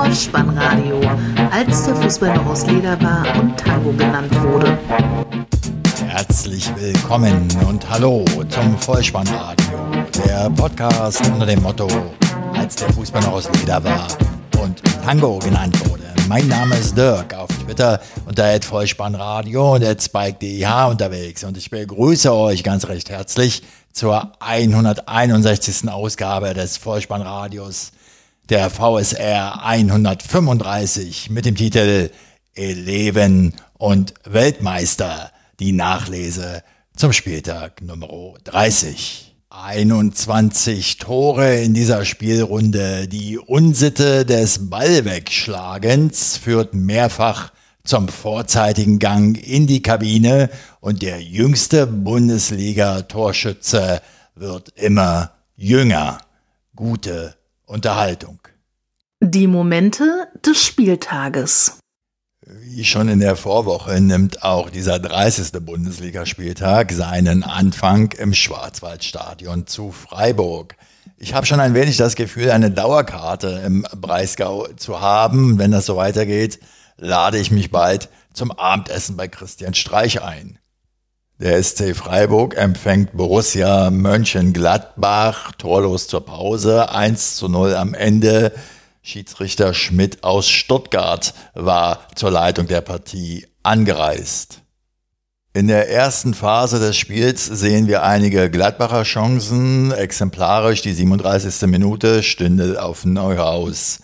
Vollspannradio, 0.00 0.98
als 1.52 1.84
der 1.84 1.94
Fußball 1.94 2.34
noch 2.34 2.46
aus 2.46 2.66
Leder 2.66 2.98
war 3.02 3.22
und 3.38 3.54
Tango 3.58 3.92
genannt 3.92 4.34
wurde. 4.42 4.78
Herzlich 6.08 6.74
willkommen 6.74 7.46
und 7.68 7.86
hallo 7.90 8.24
zum 8.48 8.78
Vollspannradio, 8.78 9.78
der 10.24 10.48
Podcast 10.56 11.20
unter 11.30 11.44
dem 11.44 11.60
Motto, 11.62 11.86
als 12.56 12.76
der 12.76 12.90
Fußball 12.94 13.20
noch 13.20 13.32
aus 13.32 13.50
Leder 13.58 13.84
war 13.84 14.08
und 14.62 14.82
Tango 15.04 15.38
genannt 15.38 15.78
wurde. 15.86 16.04
Mein 16.30 16.48
Name 16.48 16.76
ist 16.76 16.96
Dirk, 16.96 17.34
auf 17.34 17.50
Twitter 17.66 18.00
unter 18.24 18.58
Vollspannradio 18.62 19.74
und 19.74 20.02
Spike.dh 20.02 20.88
unterwegs 20.88 21.44
und 21.44 21.58
ich 21.58 21.68
begrüße 21.68 22.32
euch 22.32 22.64
ganz 22.64 22.88
recht 22.88 23.10
herzlich 23.10 23.62
zur 23.92 24.32
161. 24.40 25.90
Ausgabe 25.90 26.54
des 26.54 26.78
Vollspannradios 26.78 27.92
der 28.50 28.68
VSR 28.68 29.64
135 29.64 31.30
mit 31.30 31.44
dem 31.44 31.54
Titel 31.54 32.10
Eleven 32.54 33.54
und 33.78 34.12
Weltmeister, 34.24 35.30
die 35.60 35.70
Nachlese 35.70 36.64
zum 36.96 37.12
Spieltag 37.12 37.80
Nummer 37.80 38.34
30. 38.42 39.36
21 39.50 40.96
Tore 40.96 41.60
in 41.60 41.74
dieser 41.74 42.04
Spielrunde. 42.04 43.06
Die 43.06 43.38
Unsitte 43.38 44.24
des 44.24 44.68
Ballwegschlagens 44.68 46.36
führt 46.36 46.74
mehrfach 46.74 47.52
zum 47.84 48.08
vorzeitigen 48.08 48.98
Gang 48.98 49.36
in 49.36 49.68
die 49.68 49.82
Kabine 49.82 50.50
und 50.80 51.02
der 51.02 51.22
jüngste 51.22 51.86
Bundesliga-Torschütze 51.86 54.00
wird 54.34 54.70
immer 54.76 55.30
jünger. 55.56 56.18
Gute 56.74 57.36
Unterhaltung. 57.70 58.40
Die 59.22 59.46
Momente 59.46 60.26
des 60.44 60.60
Spieltages. 60.60 61.78
Wie 62.44 62.84
schon 62.84 63.08
in 63.08 63.20
der 63.20 63.36
Vorwoche 63.36 64.00
nimmt 64.00 64.42
auch 64.42 64.70
dieser 64.70 64.98
30. 64.98 65.52
Bundesligaspieltag 65.64 66.90
seinen 66.90 67.44
Anfang 67.44 68.10
im 68.12 68.34
Schwarzwaldstadion 68.34 69.68
zu 69.68 69.92
Freiburg. 69.92 70.74
Ich 71.16 71.32
habe 71.32 71.46
schon 71.46 71.60
ein 71.60 71.74
wenig 71.74 71.96
das 71.96 72.16
Gefühl, 72.16 72.50
eine 72.50 72.72
Dauerkarte 72.72 73.62
im 73.64 73.86
Breisgau 73.96 74.66
zu 74.76 75.00
haben. 75.00 75.58
Wenn 75.58 75.70
das 75.70 75.86
so 75.86 75.94
weitergeht, 75.94 76.58
lade 76.96 77.38
ich 77.38 77.52
mich 77.52 77.70
bald 77.70 78.08
zum 78.32 78.50
Abendessen 78.50 79.16
bei 79.16 79.28
Christian 79.28 79.74
Streich 79.74 80.22
ein. 80.22 80.58
Der 81.40 81.62
SC 81.62 81.96
Freiburg 81.96 82.54
empfängt 82.54 83.16
Borussia 83.16 83.88
Mönchengladbach 83.88 85.52
torlos 85.52 86.06
zur 86.06 86.26
Pause 86.26 86.90
1 86.90 87.36
zu 87.36 87.48
0 87.48 87.76
am 87.76 87.94
Ende. 87.94 88.52
Schiedsrichter 89.00 89.72
Schmidt 89.72 90.22
aus 90.22 90.50
Stuttgart 90.50 91.32
war 91.54 92.00
zur 92.14 92.30
Leitung 92.30 92.66
der 92.66 92.82
Partie 92.82 93.46
angereist. 93.62 94.60
In 95.54 95.66
der 95.66 95.88
ersten 95.88 96.34
Phase 96.34 96.78
des 96.78 96.98
Spiels 96.98 97.46
sehen 97.46 97.88
wir 97.88 98.02
einige 98.02 98.50
Gladbacher 98.50 99.04
Chancen. 99.04 99.92
Exemplarisch 99.92 100.82
die 100.82 100.92
37. 100.92 101.66
Minute 101.68 102.22
stünde 102.22 102.82
auf 102.82 103.06
Neuhaus. 103.06 104.00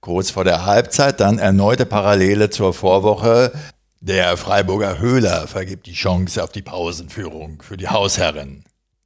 Kurz 0.00 0.30
vor 0.30 0.44
der 0.44 0.64
Halbzeit 0.64 1.20
dann 1.20 1.38
erneute 1.38 1.84
Parallele 1.84 2.48
zur 2.48 2.72
Vorwoche. 2.72 3.52
Der 4.00 4.36
Freiburger 4.36 5.00
Höhler 5.00 5.48
vergibt 5.48 5.86
die 5.86 5.92
Chance 5.92 6.44
auf 6.44 6.52
die 6.52 6.62
Pausenführung 6.62 7.62
für 7.62 7.76
die 7.76 7.88
Hausherren. 7.88 8.62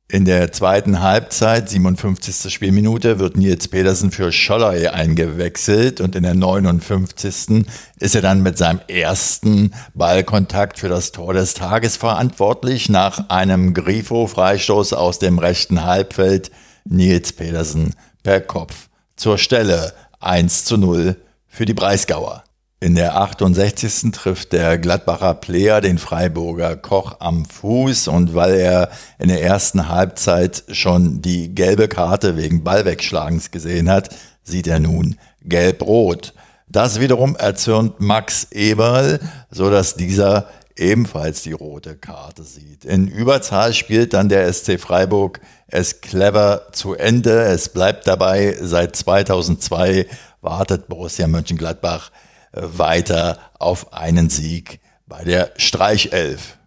In 0.06 0.26
der 0.26 0.52
zweiten 0.52 1.00
Halbzeit, 1.00 1.70
57. 1.70 2.52
Spielminute, 2.52 3.18
wird 3.18 3.38
Nils 3.38 3.68
Pedersen 3.68 4.10
für 4.10 4.30
Scholley 4.30 4.88
eingewechselt 4.88 6.02
und 6.02 6.14
in 6.14 6.24
der 6.24 6.34
59. 6.34 7.64
ist 7.98 8.14
er 8.14 8.20
dann 8.20 8.42
mit 8.42 8.58
seinem 8.58 8.80
ersten 8.86 9.72
Ballkontakt 9.94 10.78
für 10.78 10.90
das 10.90 11.10
Tor 11.10 11.32
des 11.32 11.54
Tages 11.54 11.96
verantwortlich. 11.96 12.90
Nach 12.90 13.30
einem 13.30 13.72
Grifo-Freistoß 13.72 14.92
aus 14.92 15.18
dem 15.18 15.38
rechten 15.38 15.84
Halbfeld 15.84 16.50
Nils 16.84 17.32
Pedersen 17.32 17.94
per 18.22 18.42
Kopf 18.42 18.90
zur 19.16 19.38
Stelle 19.38 19.94
1 20.20 20.66
zu 20.66 20.76
0 20.76 21.16
für 21.48 21.64
die 21.64 21.72
Breisgauer. 21.72 22.44
In 22.82 22.96
der 22.96 23.16
68. 23.16 24.10
trifft 24.10 24.52
der 24.52 24.76
Gladbacher 24.76 25.34
Player 25.34 25.80
den 25.80 25.98
Freiburger 25.98 26.74
Koch 26.74 27.14
am 27.20 27.44
Fuß 27.44 28.08
und 28.08 28.34
weil 28.34 28.54
er 28.54 28.90
in 29.20 29.28
der 29.28 29.40
ersten 29.40 29.88
Halbzeit 29.88 30.64
schon 30.72 31.22
die 31.22 31.54
gelbe 31.54 31.86
Karte 31.86 32.36
wegen 32.36 32.64
Ballwegschlagens 32.64 33.52
gesehen 33.52 33.88
hat, 33.88 34.08
sieht 34.42 34.66
er 34.66 34.80
nun 34.80 35.16
gelb-rot. 35.44 36.34
Das 36.66 36.98
wiederum 36.98 37.36
erzürnt 37.36 38.00
Max 38.00 38.48
Eberl, 38.50 39.20
so 39.48 39.70
dass 39.70 39.94
dieser 39.94 40.48
ebenfalls 40.76 41.42
die 41.42 41.52
rote 41.52 41.94
Karte 41.94 42.42
sieht. 42.42 42.84
In 42.84 43.06
Überzahl 43.06 43.74
spielt 43.74 44.12
dann 44.12 44.28
der 44.28 44.52
SC 44.52 44.80
Freiburg 44.80 45.38
es 45.68 46.00
clever 46.00 46.62
zu 46.72 46.94
Ende. 46.94 47.42
Es 47.42 47.68
bleibt 47.68 48.08
dabei, 48.08 48.56
seit 48.60 48.96
2002 48.96 50.06
wartet 50.40 50.88
Borussia 50.88 51.28
Mönchengladbach 51.28 52.10
weiter 52.52 53.38
auf 53.58 53.92
einen 53.92 54.30
Sieg 54.30 54.80
bei 55.06 55.24
der 55.24 55.52
Streichelf. 55.56 56.58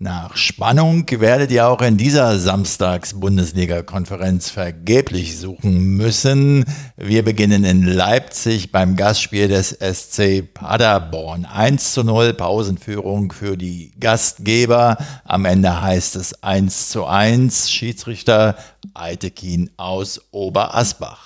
Nach 0.00 0.36
Spannung 0.36 1.06
werdet 1.08 1.50
ihr 1.50 1.66
auch 1.66 1.80
in 1.80 1.96
dieser 1.96 2.38
Samstags-Bundesliga-Konferenz 2.38 4.50
vergeblich 4.50 5.38
suchen 5.38 5.96
müssen. 5.96 6.66
Wir 6.96 7.24
beginnen 7.24 7.64
in 7.64 7.84
Leipzig 7.84 8.70
beim 8.70 8.96
Gastspiel 8.96 9.48
des 9.48 9.70
SC 9.70 10.42
Paderborn. 10.52 11.46
1 11.46 11.94
zu 11.94 12.04
0 12.04 12.34
Pausenführung 12.34 13.32
für 13.32 13.56
die 13.56 13.94
Gastgeber. 13.98 14.98
Am 15.24 15.46
Ende 15.46 15.80
heißt 15.80 16.16
es 16.16 16.42
1 16.42 16.90
zu 16.90 17.06
1. 17.06 17.70
Schiedsrichter 17.70 18.56
Eitekin 18.92 19.70
aus 19.78 20.20
Oberasbach. 20.32 21.23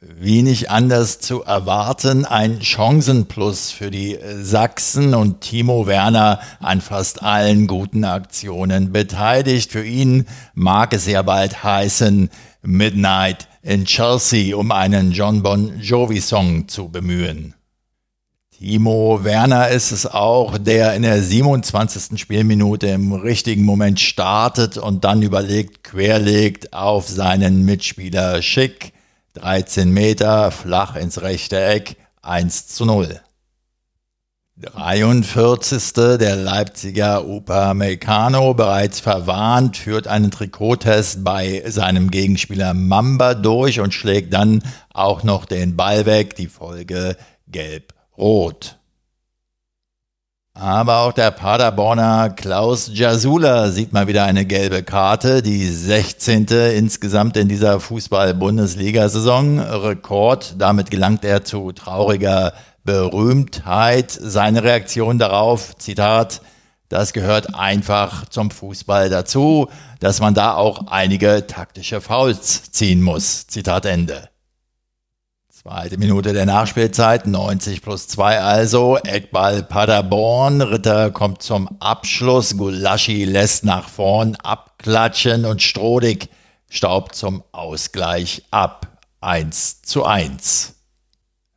Wie 0.00 0.42
nicht 0.42 0.70
anders 0.70 1.18
zu 1.18 1.42
erwarten, 1.42 2.24
ein 2.24 2.62
Chancenplus 2.62 3.72
für 3.72 3.90
die 3.90 4.16
Sachsen 4.40 5.12
und 5.12 5.40
Timo 5.40 5.88
Werner 5.88 6.38
an 6.60 6.80
fast 6.80 7.24
allen 7.24 7.66
guten 7.66 8.04
Aktionen 8.04 8.92
beteiligt. 8.92 9.72
Für 9.72 9.84
ihn 9.84 10.26
mag 10.54 10.92
es 10.92 11.06
ja 11.06 11.22
bald 11.22 11.64
heißen 11.64 12.30
Midnight 12.62 13.48
in 13.62 13.86
Chelsea, 13.86 14.56
um 14.56 14.70
einen 14.70 15.10
John 15.10 15.42
Bon 15.42 15.80
Jovi 15.80 16.20
Song 16.20 16.68
zu 16.68 16.90
bemühen. 16.90 17.54
Timo 18.56 19.24
Werner 19.24 19.66
ist 19.70 19.90
es 19.90 20.06
auch, 20.06 20.58
der 20.58 20.94
in 20.94 21.02
der 21.02 21.20
27. 21.20 22.20
Spielminute 22.20 22.86
im 22.86 23.14
richtigen 23.14 23.64
Moment 23.64 23.98
startet 23.98 24.78
und 24.78 25.02
dann 25.02 25.22
überlegt, 25.22 25.82
querlegt 25.82 26.72
auf 26.72 27.08
seinen 27.08 27.64
Mitspieler 27.64 28.42
Schick 28.42 28.92
13 29.38 29.90
Meter, 29.90 30.50
flach 30.50 30.96
ins 30.96 31.22
rechte 31.22 31.62
Eck, 31.62 31.96
1 32.22 32.68
zu 32.68 32.84
0. 32.84 33.20
43. 34.60 35.92
Der 35.92 36.34
Leipziger 36.34 37.24
Upamecano, 37.24 38.54
bereits 38.54 38.98
verwarnt, 38.98 39.76
führt 39.76 40.08
einen 40.08 40.32
Trikottest 40.32 41.22
bei 41.22 41.62
seinem 41.66 42.10
Gegenspieler 42.10 42.74
Mamba 42.74 43.34
durch 43.34 43.78
und 43.78 43.94
schlägt 43.94 44.34
dann 44.34 44.62
auch 44.92 45.22
noch 45.22 45.44
den 45.44 45.76
Ball 45.76 46.06
weg. 46.06 46.34
Die 46.34 46.48
Folge 46.48 47.16
gelb-rot. 47.46 48.77
Aber 50.60 51.02
auch 51.02 51.12
der 51.12 51.30
Paderborner 51.30 52.30
Klaus 52.30 52.90
Jasula 52.92 53.70
sieht 53.70 53.92
mal 53.92 54.08
wieder 54.08 54.24
eine 54.24 54.44
gelbe 54.44 54.82
Karte, 54.82 55.40
die 55.40 55.68
16. 55.68 56.46
insgesamt 56.74 57.36
in 57.36 57.46
dieser 57.46 57.78
Fußball-Bundesliga-Saison. 57.78 59.60
Rekord, 59.60 60.56
damit 60.58 60.90
gelangt 60.90 61.24
er 61.24 61.44
zu 61.44 61.70
trauriger 61.70 62.54
Berühmtheit. 62.82 64.10
Seine 64.10 64.64
Reaktion 64.64 65.20
darauf, 65.20 65.78
Zitat, 65.78 66.40
das 66.88 67.12
gehört 67.12 67.54
einfach 67.54 68.28
zum 68.28 68.50
Fußball 68.50 69.10
dazu, 69.10 69.68
dass 70.00 70.18
man 70.20 70.34
da 70.34 70.54
auch 70.54 70.88
einige 70.88 71.46
taktische 71.46 72.00
Fouls 72.00 72.72
ziehen 72.72 73.00
muss. 73.00 73.46
Zitat 73.46 73.86
Ende. 73.86 74.28
Zweite 75.68 75.98
Minute 75.98 76.32
der 76.32 76.46
Nachspielzeit, 76.46 77.26
90 77.26 77.82
plus 77.82 78.08
2 78.08 78.40
also. 78.40 78.96
Eckball 78.96 79.62
Paderborn. 79.62 80.62
Ritter 80.62 81.10
kommt 81.10 81.42
zum 81.42 81.68
Abschluss. 81.78 82.56
Gulaschi 82.56 83.26
lässt 83.26 83.66
nach 83.66 83.86
vorn 83.86 84.34
abklatschen 84.36 85.44
und 85.44 85.60
Strodig 85.60 86.30
staubt 86.70 87.14
zum 87.14 87.44
Ausgleich 87.52 88.44
ab. 88.50 88.98
1 89.20 89.82
zu 89.82 90.06
1. 90.06 90.72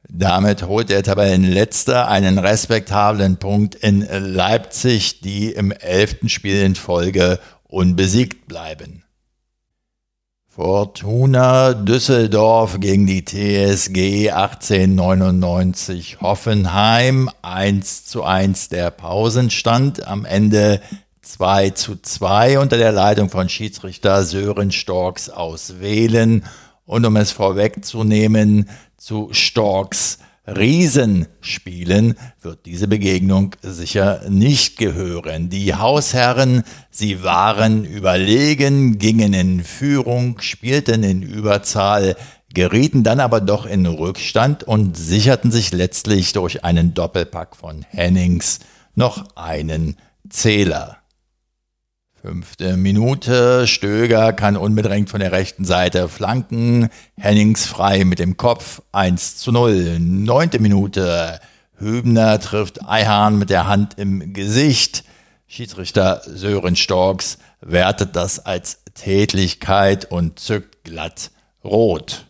Damit 0.10 0.63
holt 0.63 0.90
der 0.90 1.04
Tabellenletzte 1.04 2.10
einen 2.10 2.38
respektablen 2.38 3.38
Punkt 3.38 3.75
in 3.75 4.02
Leipzig, 4.02 5.22
die 5.22 5.54
im 5.54 5.72
elften 5.72 6.28
Spiel 6.28 6.62
in 6.63 6.75
Folge 6.75 7.40
unbesiegt 7.63 8.50
bleiben. 8.50 9.06
Fortuna 10.63 11.74
Düsseldorf 11.74 12.80
gegen 12.80 13.08
die 13.08 13.25
TSG 13.25 14.30
1899 14.30 16.22
Hoffenheim 16.22 17.31
1 17.42 18.06
zu 18.06 18.24
1 18.24 18.69
der 18.69 18.92
Pausenstand. 18.92 20.06
Am 20.06 20.24
Ende 20.24 20.80
2 21.24 21.72
zu 21.72 21.96
2 22.00 22.60
unter 22.60 22.78
der 22.78 22.92
Leitung 22.92 23.31
von 23.31 23.50
Schiedsrichter 23.50 24.24
Sören 24.24 24.72
Storks 24.72 25.31
aus 25.31 25.80
Wählen. 25.80 26.46
Und 26.86 27.08
um 27.08 27.16
es 27.16 27.31
vorwegzunehmen, 27.31 28.69
zu 28.98 29.30
Storks 29.31 30.19
Riesenspielen 30.57 32.15
wird 32.42 32.65
diese 32.65 32.88
Begegnung 32.88 33.56
sicher 33.62 34.21
nicht 34.30 34.77
gehören. 34.77 35.50
Die 35.50 35.75
Hausherren, 35.75 36.63
sie 36.89 37.24
waren 37.24 37.86
überlegen, 37.86 38.98
gingen 38.98 39.33
in 39.33 39.63
Führung, 39.63 40.39
spielten 40.39 41.03
in 41.03 41.21
Überzahl, 41.21 42.15
gerieten 42.53 43.03
dann 43.03 43.19
aber 43.19 43.42
doch 43.42 43.65
in 43.65 43.86
Rückstand 43.86 44.63
und 44.63 44.98
sicherten 44.98 45.51
sich 45.51 45.71
letztlich 45.71 46.33
durch 46.33 46.63
einen 46.63 46.94
Doppelpack 46.94 47.56
von 47.56 47.86
Hennings 47.89 48.59
noch 48.95 49.36
einen 49.36 49.95
Zähler. 50.30 51.00
Fünfte 52.21 52.77
Minute, 52.77 53.65
Stöger 53.65 54.31
kann 54.31 54.56
unbedrängt 54.56 55.09
von 55.09 55.19
der 55.19 55.31
rechten 55.31 55.65
Seite 55.65 56.07
flanken, 56.07 56.89
Hennings 57.18 57.65
frei 57.65 58.06
mit 58.06 58.19
dem 58.19 58.38
Kopf, 58.38 58.83
1 58.91 59.38
zu 59.38 59.51
0. 59.51 59.97
Neunte 60.00 60.59
Minute, 60.59 61.39
Hübner 61.77 62.39
trifft 62.39 62.88
Eihahn 62.88 63.39
mit 63.39 63.50
der 63.50 63.65
Hand 63.68 63.97
im 63.97 64.33
Gesicht. 64.33 65.03
Schiedsrichter 65.47 66.21
Sören 66.27 66.75
Storks 66.75 67.39
wertet 67.59 68.15
das 68.15 68.38
als 68.45 68.83
Tätlichkeit 68.94 70.06
und 70.06 70.38
zückt 70.38 70.83
glatt 70.83 71.31
rot. 71.63 72.27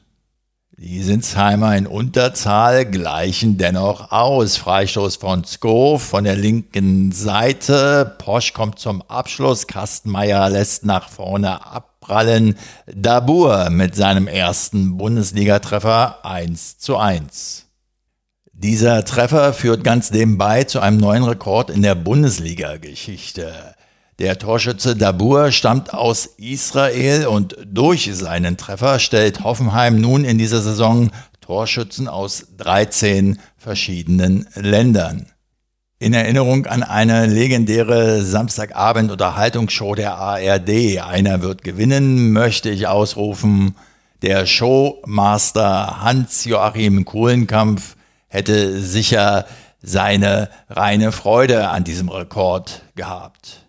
Die 0.83 1.03
Sinsheimer 1.03 1.77
in 1.77 1.85
Unterzahl 1.85 2.87
gleichen 2.87 3.59
dennoch 3.59 4.11
aus. 4.11 4.57
Freistoß 4.57 5.17
von 5.17 5.43
Skov 5.43 6.01
von 6.01 6.23
der 6.23 6.35
linken 6.35 7.11
Seite. 7.11 8.15
Posch 8.17 8.53
kommt 8.53 8.79
zum 8.79 9.03
Abschluss. 9.03 9.67
Kastenmeier 9.67 10.49
lässt 10.49 10.83
nach 10.83 11.07
vorne 11.07 11.67
abprallen. 11.67 12.55
Dabur 12.87 13.69
mit 13.69 13.95
seinem 13.95 14.25
ersten 14.27 14.97
Bundesligatreffer 14.97 16.25
1 16.25 16.79
zu 16.79 16.97
1. 16.97 17.67
Dieser 18.51 19.05
Treffer 19.05 19.53
führt 19.53 19.83
ganz 19.83 20.09
nebenbei 20.09 20.63
zu 20.63 20.79
einem 20.79 20.97
neuen 20.97 21.23
Rekord 21.23 21.69
in 21.69 21.83
der 21.83 21.93
Bundesliga-Geschichte. 21.93 23.75
Der 24.21 24.37
Torschütze 24.37 24.95
Dabur 24.95 25.51
stammt 25.51 25.95
aus 25.95 26.27
Israel 26.37 27.25
und 27.25 27.57
durch 27.65 28.07
seinen 28.13 28.55
Treffer 28.55 28.99
stellt 28.99 29.43
Hoffenheim 29.43 29.99
nun 29.99 30.25
in 30.25 30.37
dieser 30.37 30.61
Saison 30.61 31.09
Torschützen 31.39 32.07
aus 32.07 32.45
13 32.59 33.39
verschiedenen 33.57 34.47
Ländern. 34.53 35.25
In 35.97 36.13
Erinnerung 36.13 36.67
an 36.67 36.83
eine 36.83 37.25
legendäre 37.25 38.21
Samstagabend-Unterhaltungsshow 38.21 39.95
der 39.95 40.13
ARD, 40.13 40.99
einer 40.99 41.41
wird 41.41 41.63
gewinnen, 41.63 42.31
möchte 42.31 42.69
ich 42.69 42.85
ausrufen, 42.85 43.75
der 44.21 44.45
Showmaster 44.45 45.99
Hans-Joachim 46.03 47.05
Kohlenkampf 47.05 47.95
hätte 48.27 48.81
sicher 48.81 49.47
seine 49.81 50.51
reine 50.69 51.11
Freude 51.11 51.69
an 51.69 51.83
diesem 51.83 52.09
Rekord 52.09 52.83
gehabt. 52.93 53.60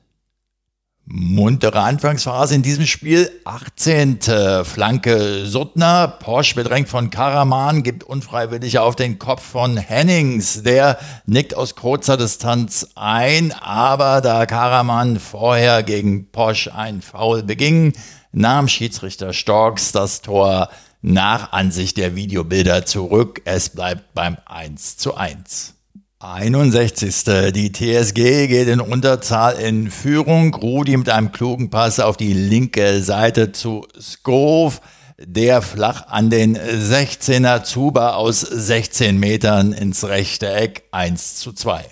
Muntere 1.15 1.79
Anfangsphase 1.83 2.55
in 2.55 2.63
diesem 2.63 2.87
Spiel. 2.87 3.31
18. 3.45 4.21
Flanke 4.65 5.45
Suttner. 5.45 6.09
Porsche 6.09 6.55
bedrängt 6.55 6.89
von 6.89 7.11
Karaman, 7.11 7.83
gibt 7.83 8.03
unfreiwillig 8.03 8.79
auf 8.79 8.97
den 8.97 9.19
Kopf 9.19 9.43
von 9.43 9.77
Hennings. 9.77 10.63
Der 10.63 10.99
nickt 11.27 11.55
aus 11.55 11.75
kurzer 11.75 12.17
Distanz 12.17 12.93
ein, 12.95 13.53
aber 13.53 14.23
da 14.23 14.47
Karaman 14.47 15.21
vorher 15.21 15.83
gegen 15.83 16.31
Porsche 16.31 16.75
ein 16.75 17.03
Foul 17.03 17.43
beging, 17.43 17.93
nahm 18.33 18.67
Schiedsrichter 18.67 19.35
Storks 19.35 19.93
das 19.93 20.23
Tor 20.23 20.71
nach 21.03 21.53
Ansicht 21.53 21.99
der 21.99 22.17
Videobilder 22.17 22.87
zurück. 22.87 23.43
Es 23.45 23.69
bleibt 23.69 24.15
beim 24.15 24.39
1 24.47 24.97
zu 24.97 25.15
1. 25.15 25.75
61. 26.23 27.25
Die 27.53 27.73
TSG 27.73 28.47
geht 28.47 28.69
in 28.69 28.81
Unterzahl 28.81 29.55
in 29.55 29.91
Führung. 29.91 30.55
Rudi 30.55 30.97
mit 30.97 31.09
einem 31.09 31.33
klugen 31.33 31.69
Pass 31.69 31.99
auf 31.99 32.17
die 32.17 32.33
linke 32.33 33.03
Seite 33.03 33.51
zu 33.51 33.89
Skov. 34.01 34.81
Der 35.19 35.63
flach 35.63 36.07
an 36.09 36.31
den 36.31 36.57
16er 36.57 37.65
Zuba 37.65 38.15
aus 38.15 38.41
16 38.41 39.19
Metern 39.19 39.73
ins 39.73 40.05
rechte 40.05 40.53
Eck 40.53 40.85
1 40.93 41.37
zu 41.37 41.53
2. 41.53 41.85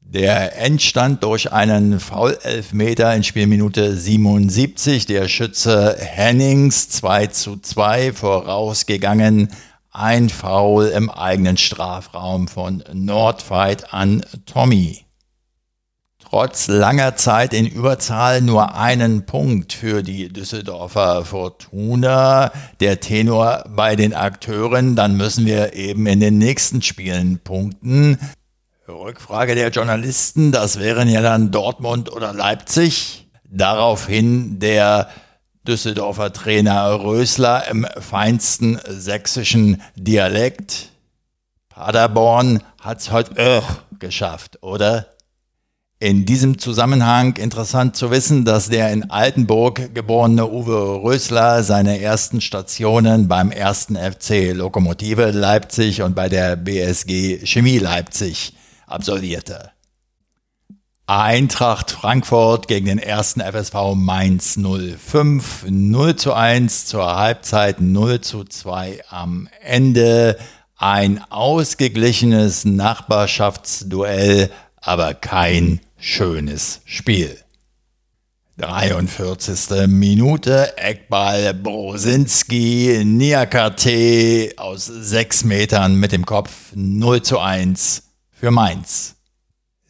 Der 0.00 0.58
Endstand 0.58 1.22
durch 1.22 1.52
einen 1.52 2.00
Foul-Elfmeter 2.00 3.14
in 3.14 3.24
Spielminute 3.24 3.94
77. 3.94 5.04
Der 5.04 5.28
Schütze 5.28 5.96
Hennings 5.98 6.88
2 6.88 7.26
zu 7.26 7.58
2 7.58 8.14
vorausgegangen 8.14 9.50
ein 9.94 10.28
Foul 10.28 10.88
im 10.88 11.08
eigenen 11.08 11.56
Strafraum 11.56 12.48
von 12.48 12.82
Nordfight 12.92 13.94
an 13.94 14.22
Tommy. 14.44 15.04
Trotz 16.18 16.66
langer 16.66 17.14
Zeit 17.14 17.54
in 17.54 17.64
Überzahl 17.64 18.40
nur 18.40 18.74
einen 18.74 19.24
Punkt 19.24 19.72
für 19.72 20.02
die 20.02 20.32
Düsseldorfer 20.32 21.24
Fortuna. 21.24 22.50
Der 22.80 22.98
Tenor 22.98 23.64
bei 23.68 23.94
den 23.94 24.14
Akteuren, 24.14 24.96
dann 24.96 25.16
müssen 25.16 25.46
wir 25.46 25.74
eben 25.74 26.06
in 26.06 26.18
den 26.18 26.38
nächsten 26.38 26.82
Spielen 26.82 27.38
punkten. 27.38 28.18
Rückfrage 28.88 29.54
der 29.54 29.68
Journalisten, 29.70 30.50
das 30.50 30.80
wären 30.80 31.08
ja 31.08 31.22
dann 31.22 31.52
Dortmund 31.52 32.10
oder 32.10 32.32
Leipzig. 32.32 33.28
Daraufhin 33.48 34.58
der 34.58 35.08
Düsseldorfer 35.66 36.32
Trainer 36.32 37.02
Rösler 37.02 37.66
im 37.68 37.86
feinsten 37.98 38.78
sächsischen 38.86 39.80
Dialekt. 39.96 40.90
Paderborn 41.70 42.62
hat's 42.80 43.10
heute 43.10 43.58
auch 43.58 43.98
geschafft, 43.98 44.62
oder? 44.62 45.06
In 46.00 46.26
diesem 46.26 46.58
Zusammenhang 46.58 47.36
interessant 47.36 47.96
zu 47.96 48.10
wissen, 48.10 48.44
dass 48.44 48.68
der 48.68 48.92
in 48.92 49.10
Altenburg 49.10 49.94
geborene 49.94 50.46
Uwe 50.50 51.02
Rösler 51.02 51.62
seine 51.62 51.98
ersten 51.98 52.42
Stationen 52.42 53.26
beim 53.26 53.50
ersten 53.50 53.96
FC 53.96 54.52
Lokomotive 54.52 55.30
Leipzig 55.30 56.02
und 56.02 56.14
bei 56.14 56.28
der 56.28 56.56
BSG 56.56 57.46
Chemie 57.46 57.78
Leipzig 57.78 58.54
absolvierte. 58.86 59.73
Eintracht 61.06 61.90
Frankfurt 61.90 62.66
gegen 62.66 62.86
den 62.86 62.98
ersten 62.98 63.42
FSV 63.42 63.94
Mainz 63.94 64.56
05. 64.56 65.66
0 65.68 66.16
zu 66.16 66.32
1 66.32 66.86
zur 66.86 67.14
Halbzeit, 67.14 67.82
0 67.82 68.22
zu 68.22 68.44
2 68.44 69.02
am 69.10 69.46
Ende. 69.60 70.38
Ein 70.78 71.22
ausgeglichenes 71.28 72.64
Nachbarschaftsduell, 72.64 74.50
aber 74.80 75.12
kein 75.12 75.80
schönes 75.98 76.80
Spiel. 76.86 77.36
43. 78.56 79.86
Minute, 79.86 80.78
Eckball 80.78 81.52
Brosinski, 81.52 83.02
Niakate 83.04 84.54
aus 84.56 84.86
6 84.86 85.44
Metern 85.44 85.96
mit 85.96 86.12
dem 86.12 86.24
Kopf 86.24 86.72
0 86.74 87.20
zu 87.20 87.40
1 87.40 88.04
für 88.32 88.50
Mainz. 88.50 89.13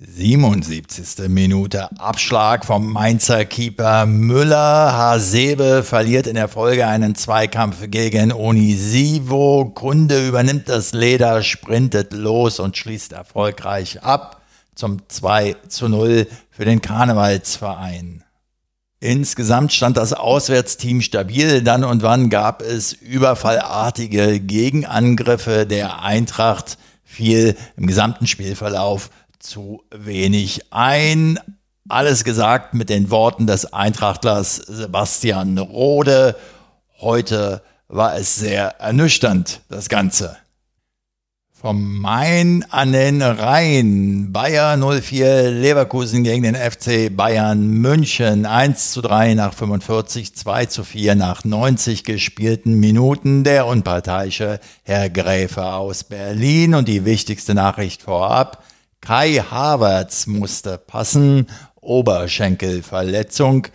77. 0.00 1.28
Minute 1.28 1.88
Abschlag 2.00 2.64
vom 2.64 2.92
Mainzer 2.92 3.44
Keeper 3.44 4.06
Müller. 4.06 4.92
Hasebe 4.92 5.84
verliert 5.84 6.26
in 6.26 6.34
der 6.34 6.48
Folge 6.48 6.88
einen 6.88 7.14
Zweikampf 7.14 7.76
gegen 7.90 8.32
Onisivo. 8.32 9.70
Kunde 9.72 10.26
übernimmt 10.26 10.68
das 10.68 10.94
Leder, 10.94 11.44
sprintet 11.44 12.12
los 12.12 12.58
und 12.58 12.76
schließt 12.76 13.12
erfolgreich 13.12 14.02
ab 14.02 14.42
zum 14.74 15.08
2 15.08 15.54
zu 15.68 15.88
0 15.88 16.26
für 16.50 16.64
den 16.64 16.80
Karnevalsverein. 16.80 18.24
Insgesamt 18.98 19.72
stand 19.72 19.96
das 19.96 20.12
Auswärtsteam 20.12 21.02
stabil. 21.02 21.62
Dann 21.62 21.84
und 21.84 22.02
wann 22.02 22.30
gab 22.30 22.62
es 22.62 22.92
überfallartige 22.92 24.40
Gegenangriffe 24.40 25.66
der 25.66 26.02
Eintracht. 26.02 26.78
Fiel 27.04 27.54
im 27.76 27.86
gesamten 27.86 28.26
Spielverlauf 28.26 29.10
zu 29.44 29.82
wenig 29.90 30.72
ein. 30.72 31.38
Alles 31.88 32.24
gesagt 32.24 32.74
mit 32.74 32.88
den 32.88 33.10
Worten 33.10 33.46
des 33.46 33.72
Eintrachtlers 33.72 34.56
Sebastian 34.56 35.58
Rode. 35.58 36.34
Heute 37.00 37.62
war 37.88 38.16
es 38.16 38.36
sehr 38.36 38.80
ernüchternd, 38.80 39.60
das 39.68 39.88
Ganze. 39.88 40.36
Vom 41.52 41.98
Main 41.98 42.64
an 42.70 42.92
den 42.92 43.22
Rhein. 43.22 44.32
Bayer 44.32 44.76
04 44.76 45.50
Leverkusen 45.50 46.22
gegen 46.22 46.42
den 46.42 46.56
FC 46.56 47.14
Bayern 47.14 47.66
München. 47.66 48.44
1 48.44 48.92
zu 48.92 49.00
3 49.00 49.34
nach 49.34 49.54
45, 49.54 50.34
2 50.34 50.66
zu 50.66 50.84
4 50.84 51.14
nach 51.14 51.44
90 51.44 52.04
gespielten 52.04 52.80
Minuten. 52.80 53.44
Der 53.44 53.66
unparteiische 53.66 54.60
Herr 54.82 55.08
Gräfe 55.08 55.64
aus 55.64 56.04
Berlin. 56.04 56.74
Und 56.74 56.88
die 56.88 57.06
wichtigste 57.06 57.54
Nachricht 57.54 58.02
vorab. 58.02 58.62
Kai 59.04 59.34
Havertz 59.34 60.26
musste 60.26 60.78
passen. 60.78 61.48
Oberschenkelverletzung. 61.82 63.66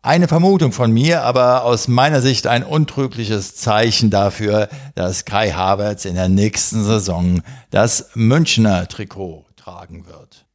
Eine 0.00 0.26
Vermutung 0.26 0.72
von 0.72 0.90
mir, 0.90 1.22
aber 1.22 1.64
aus 1.64 1.86
meiner 1.86 2.22
Sicht 2.22 2.46
ein 2.46 2.64
untrügliches 2.64 3.56
Zeichen 3.56 4.08
dafür, 4.08 4.70
dass 4.94 5.26
Kai 5.26 5.50
Havertz 5.50 6.06
in 6.06 6.14
der 6.14 6.30
nächsten 6.30 6.82
Saison 6.82 7.42
das 7.68 8.12
Münchner 8.14 8.88
Trikot 8.88 9.44
tragen 9.56 10.06
wird. 10.06 10.46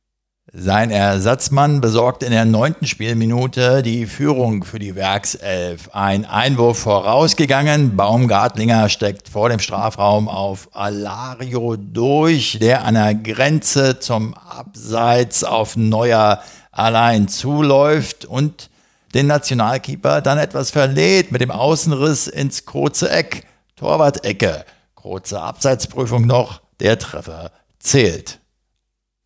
Sein 0.57 0.89
Ersatzmann 0.89 1.81
besorgt 1.81 2.23
in 2.23 2.31
der 2.31 2.45
neunten 2.45 2.87
Spielminute 2.87 3.83
die 3.83 4.05
Führung 4.05 4.63
für 4.63 4.79
die 4.79 4.95
Werkself. 4.95 5.89
Ein 5.91 6.23
Einwurf 6.23 6.79
vorausgegangen. 6.79 7.97
Baumgartlinger 7.97 8.87
steckt 8.87 9.27
vor 9.27 9.49
dem 9.49 9.59
Strafraum 9.59 10.29
auf 10.29 10.69
Alario 10.71 11.75
durch, 11.75 12.57
der 12.61 12.85
an 12.85 12.93
der 12.93 13.15
Grenze 13.15 13.99
zum 13.99 14.33
Abseits 14.33 15.43
auf 15.43 15.75
Neuer 15.75 16.41
allein 16.71 17.27
zuläuft 17.27 18.23
und 18.23 18.69
den 19.13 19.27
Nationalkeeper 19.27 20.21
dann 20.21 20.37
etwas 20.37 20.71
verlädt 20.71 21.33
mit 21.33 21.41
dem 21.41 21.51
Außenriss 21.51 22.27
ins 22.27 22.63
kurze 22.63 23.09
Eck. 23.09 23.43
Torwart-Ecke. 23.75 24.63
Kurze 24.95 25.41
Abseitsprüfung 25.41 26.25
noch. 26.25 26.61
Der 26.79 26.97
Treffer 26.97 27.51
zählt. 27.77 28.39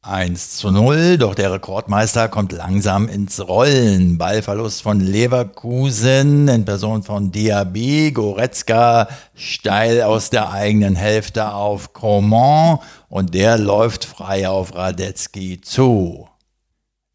1 0.02 0.56
zu 0.56 0.72
0, 0.72 1.18
doch 1.18 1.36
der 1.36 1.52
Rekordmeister 1.52 2.30
kommt 2.30 2.54
langsam 2.54 3.10
ins 3.10 3.46
Rollen. 3.46 4.18
Ballverlust 4.18 4.82
von 4.82 5.02
Leverkusen 5.02 6.48
in 6.48 6.64
Person 6.64 7.04
von 7.04 7.34
Diaby, 7.34 8.14
Goretzka 8.14 9.10
steil 9.36 10.02
aus 10.04 10.30
der 10.30 10.52
eigenen 10.52 10.96
Hälfte 10.96 11.52
auf 11.52 11.92
Coman 11.92 12.80
und 13.10 13.34
der 13.34 13.58
läuft 13.58 14.06
frei 14.06 14.48
auf 14.48 14.74
Radetzky 14.74 15.60
zu. 15.60 16.30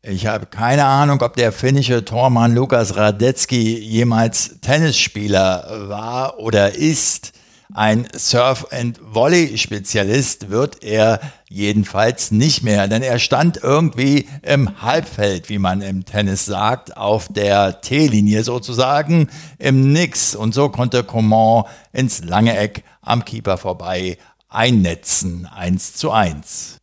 Ich 0.02 0.26
habe 0.26 0.44
keine 0.44 0.84
Ahnung, 0.84 1.22
ob 1.22 1.36
der 1.36 1.52
finnische 1.52 2.04
Tormann 2.04 2.54
Lukas 2.54 2.96
Radetzky 2.96 3.78
jemals 3.78 4.60
Tennisspieler 4.60 5.88
war 5.88 6.38
oder 6.38 6.74
ist. 6.74 7.32
Ein 7.72 8.06
Surf-and-Volley-Spezialist 8.14 10.50
wird 10.50 10.84
er 10.84 11.18
jedenfalls 11.48 12.30
nicht 12.30 12.62
mehr, 12.62 12.88
denn 12.88 13.02
er 13.02 13.18
stand 13.18 13.56
irgendwie 13.62 14.28
im 14.42 14.82
Halbfeld, 14.82 15.48
wie 15.48 15.56
man 15.58 15.80
im 15.80 16.04
Tennis 16.04 16.44
sagt, 16.44 16.94
auf 16.96 17.28
der 17.28 17.80
T-Linie 17.80 18.44
sozusagen, 18.44 19.30
im 19.58 19.92
Nix. 19.92 20.36
Und 20.36 20.52
so 20.52 20.68
konnte 20.68 21.04
Coman 21.04 21.64
ins 21.92 22.22
lange 22.22 22.54
Eck 22.56 22.84
am 23.00 23.24
Keeper 23.24 23.56
vorbei 23.56 24.18
einnetzen, 24.48 25.46
1 25.46 25.94
zu 25.94 26.10
1. 26.10 26.78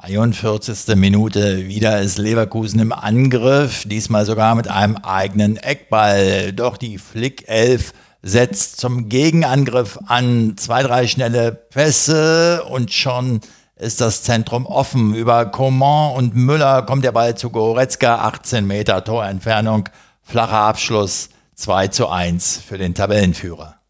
42. 0.00 0.96
Minute, 0.96 1.66
wieder 1.66 2.00
ist 2.00 2.18
Leverkusen 2.18 2.80
im 2.80 2.92
Angriff, 2.92 3.84
diesmal 3.86 4.24
sogar 4.24 4.54
mit 4.54 4.68
einem 4.68 4.96
eigenen 4.96 5.56
Eckball. 5.58 6.52
Doch 6.52 6.76
die 6.76 6.98
Flick 6.98 7.48
11 7.48 7.92
setzt 8.22 8.80
zum 8.80 9.08
Gegenangriff 9.08 9.98
an, 10.06 10.54
zwei, 10.56 10.82
drei 10.82 11.06
schnelle 11.06 11.52
Pässe 11.52 12.64
und 12.70 12.92
schon 12.92 13.40
ist 13.76 14.00
das 14.00 14.22
Zentrum 14.22 14.64
offen. 14.64 15.14
Über 15.14 15.46
Coman 15.46 16.14
und 16.14 16.36
Müller 16.36 16.82
kommt 16.82 17.04
der 17.04 17.12
Ball 17.12 17.36
zu 17.36 17.50
Goretzka, 17.50 18.16
18 18.20 18.64
Meter 18.64 19.02
Torentfernung, 19.02 19.88
flacher 20.22 20.58
Abschluss, 20.58 21.30
2 21.56 21.88
zu 21.88 22.08
1 22.08 22.62
für 22.66 22.78
den 22.78 22.94
Tabellenführer. 22.94 23.81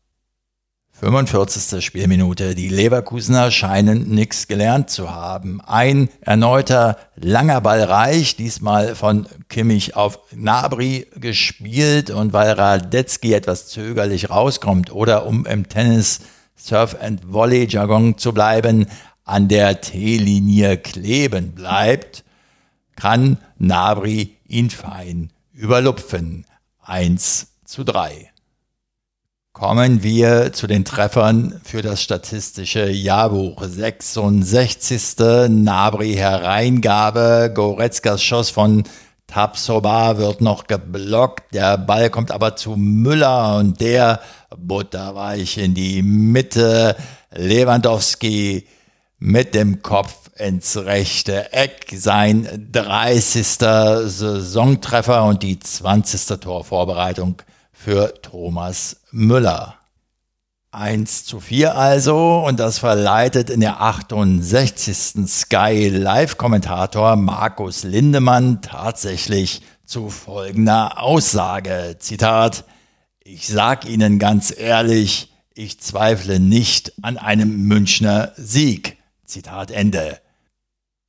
45. 1.03 1.85
Spielminute. 1.85 2.55
Die 2.55 2.69
Leverkusener 2.69 3.51
scheinen 3.51 4.09
nichts 4.11 4.47
gelernt 4.47 4.89
zu 4.89 5.11
haben. 5.11 5.61
Ein 5.61 6.09
erneuter 6.21 6.97
langer 7.17 7.61
Ball 7.61 7.83
reicht, 7.83 8.39
diesmal 8.39 8.95
von 8.95 9.27
Kimmich 9.49 9.97
auf 9.97 10.21
Nabri 10.33 11.09
gespielt 11.17 12.11
und 12.11 12.33
weil 12.33 12.53
Radetzky 12.53 13.35
etwas 13.35 13.67
zögerlich 13.67 14.31
rauskommt 14.31 14.93
oder 14.93 15.27
um 15.27 15.45
im 15.45 15.69
Tennis 15.69 16.21
Surf 16.55 16.97
and 17.01 17.33
Volley 17.33 17.67
Jargon 17.69 18.17
zu 18.17 18.33
bleiben, 18.33 18.87
an 19.25 19.49
der 19.49 19.81
T-Linie 19.81 20.77
kleben 20.77 21.51
bleibt, 21.51 22.23
kann 22.95 23.39
Nabri 23.59 24.37
ihn 24.47 24.71
fein 24.71 25.33
überlupfen. 25.53 26.47
1 26.85 27.49
zu 27.65 27.83
3. 27.83 28.32
Kommen 29.63 30.03
wir 30.03 30.53
zu 30.53 30.67
den 30.67 30.85
Treffern 30.85 31.61
für 31.63 31.83
das 31.83 32.03
statistische 32.03 32.91
Jahrbuch. 32.91 33.63
66. 33.63 35.15
Nabri 35.51 36.15
Hereingabe. 36.15 37.53
Goretzkas 37.55 38.25
Schuss 38.25 38.51
von 38.51 38.83
Tapsoba 39.29 40.19
wird 40.19 40.41
noch 40.41 40.67
geblockt. 40.67 41.55
Der 41.55 41.79
Ball 41.79 42.11
kommt 42.11 42.33
aber 42.33 42.57
zu 42.57 42.75
Müller 42.75 43.59
und 43.59 43.81
der 43.81 44.19
butterweich 44.59 45.59
in 45.59 45.75
die 45.75 46.03
Mitte. 46.03 46.97
Lewandowski 47.31 48.67
mit 49.21 49.55
dem 49.55 49.81
Kopf 49.81 50.29
ins 50.39 50.77
rechte 50.77 51.53
Eck. 51.53 51.87
Sein 51.95 52.69
30. 52.73 53.47
Saisontreffer 53.47 55.25
und 55.25 55.45
die 55.45 55.61
20. 55.61 56.41
Torvorbereitung 56.41 57.37
für 57.83 58.15
Thomas 58.23 59.01
Müller. 59.11 59.75
1 60.71 61.25
zu 61.25 61.41
4 61.41 61.77
also 61.77 62.45
und 62.47 62.61
das 62.61 62.79
verleitet 62.79 63.51
in 63.51 63.59
der 63.59 63.81
68. 63.83 65.27
Sky 65.27 65.89
Live-Kommentator 65.89 67.17
Markus 67.17 67.83
Lindemann 67.83 68.63
tatsächlich 68.63 69.63
zu 69.85 70.11
folgender 70.11 71.03
Aussage. 71.03 71.97
Zitat, 71.99 72.65
ich 73.25 73.49
sag 73.49 73.85
Ihnen 73.85 74.21
ganz 74.21 74.55
ehrlich, 74.57 75.33
ich 75.53 75.81
zweifle 75.81 76.39
nicht 76.39 76.93
an 77.03 77.19
einem 77.19 77.67
Münchner 77.67 78.33
Sieg. 78.37 78.97
Zitat 79.25 79.73
Ende. 79.73 80.22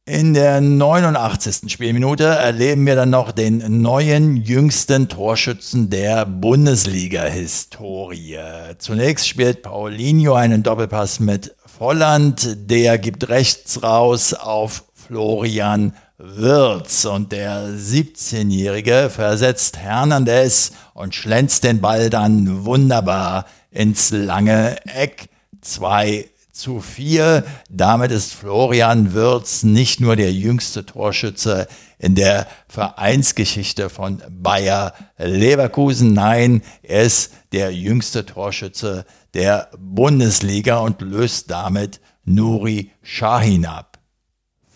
In 0.05 0.33
der 0.33 0.59
89. 0.59 1.71
Spielminute 1.71 2.25
erleben 2.25 2.85
wir 2.85 2.97
dann 2.97 3.11
noch 3.11 3.31
den 3.31 3.81
neuen 3.81 4.35
jüngsten 4.35 5.07
Torschützen 5.07 5.89
der 5.89 6.25
Bundesliga-Historie. 6.25 8.37
Zunächst 8.79 9.29
spielt 9.29 9.61
Paulinho 9.61 10.33
einen 10.33 10.61
Doppelpass 10.61 11.21
mit 11.21 11.55
Volland, 11.65 12.69
der 12.69 12.97
gibt 12.97 13.29
rechts 13.29 13.81
raus 13.81 14.33
auf 14.33 14.83
Florian 14.93 15.93
Wirz 16.17 17.05
und 17.05 17.31
der 17.31 17.69
17-Jährige 17.69 19.09
versetzt 19.09 19.77
Hernandez 19.77 20.73
und 20.93 21.15
schlänzt 21.15 21.63
den 21.63 21.79
Ball 21.79 22.09
dann 22.09 22.65
wunderbar 22.65 23.45
ins 23.71 24.11
lange 24.11 24.75
Eck. 24.85 25.29
Zwei 25.61 26.25
zu 26.53 26.79
4. 26.79 27.43
Damit 27.69 28.11
ist 28.11 28.33
Florian 28.33 29.13
Würz 29.13 29.63
nicht 29.63 29.99
nur 29.99 30.15
der 30.15 30.31
jüngste 30.31 30.85
Torschütze 30.85 31.67
in 31.97 32.13
der 32.15 32.47
Vereinsgeschichte 32.67 33.89
von 33.89 34.21
Bayer 34.29 34.93
Leverkusen. 35.17 36.13
Nein, 36.13 36.61
er 36.83 37.03
ist 37.03 37.33
der 37.51 37.73
jüngste 37.73 38.25
Torschütze 38.25 39.05
der 39.33 39.69
Bundesliga 39.77 40.77
und 40.77 41.01
löst 41.01 41.49
damit 41.49 41.99
Nuri 42.23 42.91
Shahin 43.01 43.65
ab. 43.65 43.97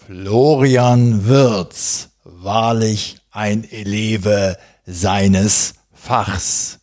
Florian 0.08 1.26
Würz, 1.26 2.10
wahrlich 2.24 3.18
ein 3.30 3.70
Eleve 3.70 4.58
seines 4.86 5.76
Fachs. 5.94 6.80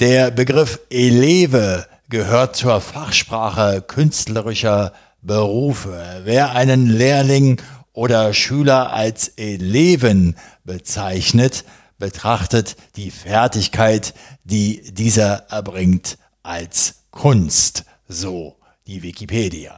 Der 0.00 0.32
Begriff 0.32 0.80
Eleve 0.90 1.86
gehört 2.12 2.56
zur 2.56 2.82
Fachsprache 2.82 3.80
künstlerischer 3.80 4.92
Berufe. 5.22 6.20
Wer 6.24 6.54
einen 6.54 6.86
Lehrling 6.86 7.62
oder 7.94 8.34
Schüler 8.34 8.92
als 8.92 9.28
Eleven 9.28 10.36
bezeichnet, 10.62 11.64
betrachtet 11.98 12.76
die 12.96 13.10
Fertigkeit, 13.10 14.12
die 14.44 14.92
dieser 14.92 15.50
erbringt, 15.50 16.18
als 16.42 17.06
Kunst, 17.12 17.86
so 18.08 18.56
die 18.86 19.02
Wikipedia. 19.02 19.76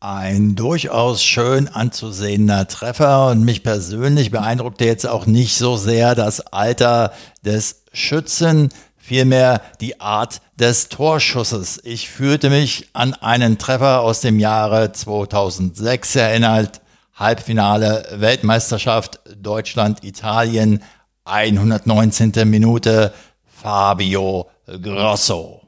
Ein 0.00 0.56
durchaus 0.56 1.22
schön 1.22 1.68
anzusehender 1.68 2.66
Treffer 2.66 3.28
und 3.28 3.44
mich 3.44 3.62
persönlich 3.62 4.32
beeindruckte 4.32 4.86
jetzt 4.86 5.06
auch 5.06 5.26
nicht 5.26 5.56
so 5.56 5.76
sehr 5.76 6.16
das 6.16 6.40
Alter 6.40 7.12
des 7.44 7.84
Schützen. 7.92 8.70
Vielmehr 9.00 9.62
die 9.80 10.00
Art 10.00 10.40
des 10.58 10.88
Torschusses. 10.88 11.80
Ich 11.82 12.10
fühlte 12.10 12.50
mich 12.50 12.88
an 12.92 13.14
einen 13.14 13.58
Treffer 13.58 14.00
aus 14.02 14.20
dem 14.20 14.38
Jahre 14.38 14.92
2006 14.92 16.16
erinnert. 16.16 16.80
Halbfinale 17.14 18.06
Weltmeisterschaft 18.14 19.20
Deutschland, 19.36 20.04
Italien, 20.04 20.82
119. 21.24 22.32
Minute, 22.44 23.12
Fabio 23.44 24.48
Grosso. 24.66 25.60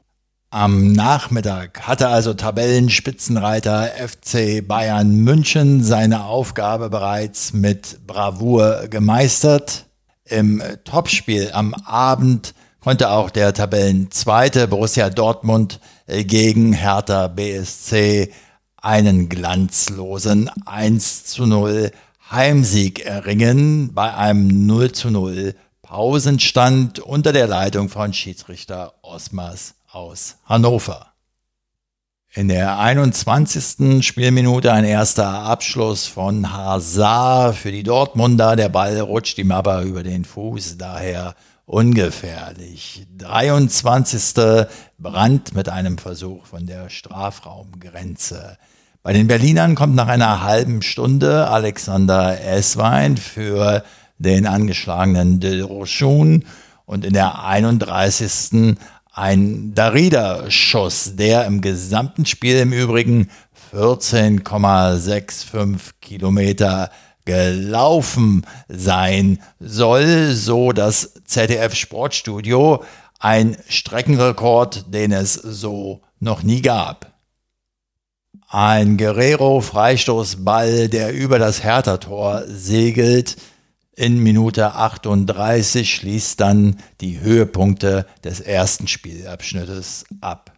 Am 0.49 0.91
Nachmittag 0.91 1.81
hatte 1.87 2.09
also 2.09 2.35
Tabellenspitzenreiter 2.35 3.87
FC 4.07 4.65
Bayern 4.65 5.15
München 5.15 5.83
seine 5.83 6.25
Aufgabe 6.25 6.91
bereits 6.91 7.53
mit 7.53 8.05
Bravour 8.05 8.87
gemeistert. 8.87 9.87
Im 10.25 10.61
Topspiel 10.83 11.49
am 11.53 11.73
Abend 11.73 12.53
konnte 12.83 13.11
auch 13.11 13.29
der 13.29 13.53
Tabellenzweite 13.53 14.67
Borussia 14.67 15.09
Dortmund 15.09 15.79
gegen 16.05 16.73
Hertha 16.73 17.29
BSC 17.29 18.29
einen 18.75 19.29
glanzlosen 19.29 20.51
1 20.65 21.23
zu 21.23 21.45
0 21.45 21.91
Heimsieg 22.29 23.05
erringen 23.05 23.93
bei 23.93 24.13
einem 24.13 24.65
0 24.65 24.91
zu 24.91 25.11
0 25.11 25.55
Pausenstand 25.81 26.99
unter 26.99 27.31
der 27.31 27.47
Leitung 27.47 27.87
von 27.87 28.11
Schiedsrichter 28.11 28.95
Osmars 29.01 29.75
aus 29.89 30.35
Hannover. 30.45 31.13
In 32.33 32.49
der 32.49 32.79
21. 32.79 34.05
Spielminute 34.05 34.73
ein 34.73 34.83
erster 34.83 35.29
Abschluss 35.29 36.07
von 36.07 36.51
Hazard 36.51 37.55
für 37.55 37.71
die 37.71 37.83
Dortmunder. 37.83 38.57
Der 38.57 38.69
Ball 38.69 38.99
rutscht 38.99 39.37
ihm 39.37 39.53
aber 39.53 39.83
über 39.83 40.03
den 40.03 40.25
Fuß, 40.25 40.77
daher 40.77 41.35
ungefährlich. 41.65 43.05
23. 43.17 44.65
Brand 44.97 45.55
mit 45.55 45.69
einem 45.69 45.97
Versuch 45.97 46.45
von 46.45 46.65
der 46.65 46.89
Strafraumgrenze. 46.89 48.57
Bei 49.01 49.13
den 49.13 49.27
Berlinern 49.27 49.75
kommt 49.75 49.95
nach 49.95 50.07
einer 50.07 50.43
halben 50.43 50.81
Stunde 50.81 51.47
Alexander 51.49 52.41
Eswein 52.41 53.17
für 53.17 53.83
den 54.17 54.47
angeschlagenen 54.47 55.39
De 55.39 55.61
Rochun 55.61 56.45
und 56.85 57.05
in 57.05 57.13
der 57.13 57.43
31. 57.43 58.75
ein 59.11 59.73
Darida-Schuss, 59.73 61.15
der 61.15 61.45
im 61.45 61.61
gesamten 61.61 62.25
Spiel 62.25 62.59
im 62.59 62.71
Übrigen 62.71 63.29
14,65 63.73 65.91
Kilometer 65.99 66.91
gelaufen 67.25 68.45
sein 68.67 69.39
soll, 69.59 70.33
so 70.33 70.71
das 70.71 71.13
ZDF 71.25 71.75
Sportstudio, 71.75 72.83
ein 73.19 73.57
Streckenrekord, 73.69 74.93
den 74.93 75.11
es 75.11 75.33
so 75.33 76.01
noch 76.19 76.43
nie 76.43 76.61
gab. 76.61 77.13
Ein 78.49 78.97
Guerrero-Freistoßball, 78.97 80.89
der 80.89 81.13
über 81.13 81.39
das 81.39 81.63
Hertha-Tor 81.63 82.43
segelt. 82.47 83.37
In 83.95 84.21
Minute 84.21 84.73
38 84.73 85.95
schließt 85.95 86.39
dann 86.39 86.77
die 87.01 87.19
Höhepunkte 87.19 88.05
des 88.23 88.41
ersten 88.41 88.87
Spielabschnittes 88.87 90.05
ab. 90.21 90.52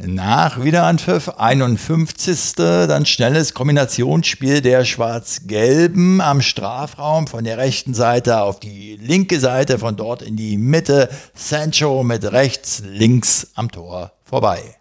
Nach 0.00 0.62
Wiederanpfiff 0.62 1.28
51. 1.28 2.54
dann 2.54 3.04
schnelles 3.04 3.52
Kombinationsspiel 3.52 4.60
der 4.60 4.84
Schwarz-Gelben 4.84 6.20
am 6.20 6.40
Strafraum 6.40 7.26
von 7.26 7.42
der 7.42 7.58
rechten 7.58 7.94
Seite 7.94 8.42
auf 8.42 8.60
die 8.60 8.96
linke 8.96 9.40
Seite, 9.40 9.80
von 9.80 9.96
dort 9.96 10.22
in 10.22 10.36
die 10.36 10.56
Mitte. 10.56 11.08
Sancho 11.34 12.04
mit 12.04 12.30
rechts, 12.30 12.82
links 12.86 13.48
am 13.56 13.72
Tor 13.72 14.12
vorbei. 14.22 14.76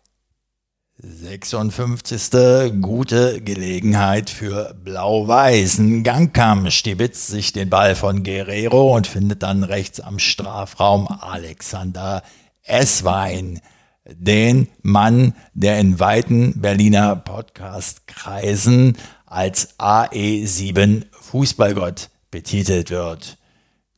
56. 0.99 2.79
gute 2.79 3.41
Gelegenheit 3.41 4.29
für 4.29 4.75
Blau-Weißen. 4.83 6.03
Gangkam 6.03 6.69
stibitzt 6.69 7.27
sich 7.27 7.53
den 7.53 7.71
Ball 7.71 7.95
von 7.95 8.23
Guerrero 8.23 8.95
und 8.95 9.07
findet 9.07 9.41
dann 9.41 9.63
rechts 9.63 9.99
am 9.99 10.19
Strafraum 10.19 11.07
Alexander 11.07 12.21
Esswein, 12.61 13.61
den 14.13 14.67
Mann, 14.81 15.33
der 15.53 15.79
in 15.79 15.99
weiten 15.99 16.61
Berliner 16.61 17.15
Podcast-Kreisen 17.15 18.97
als 19.25 19.77
AE7 19.79 21.05
Fußballgott 21.11 22.09
betitelt 22.31 22.89
wird. 22.89 23.37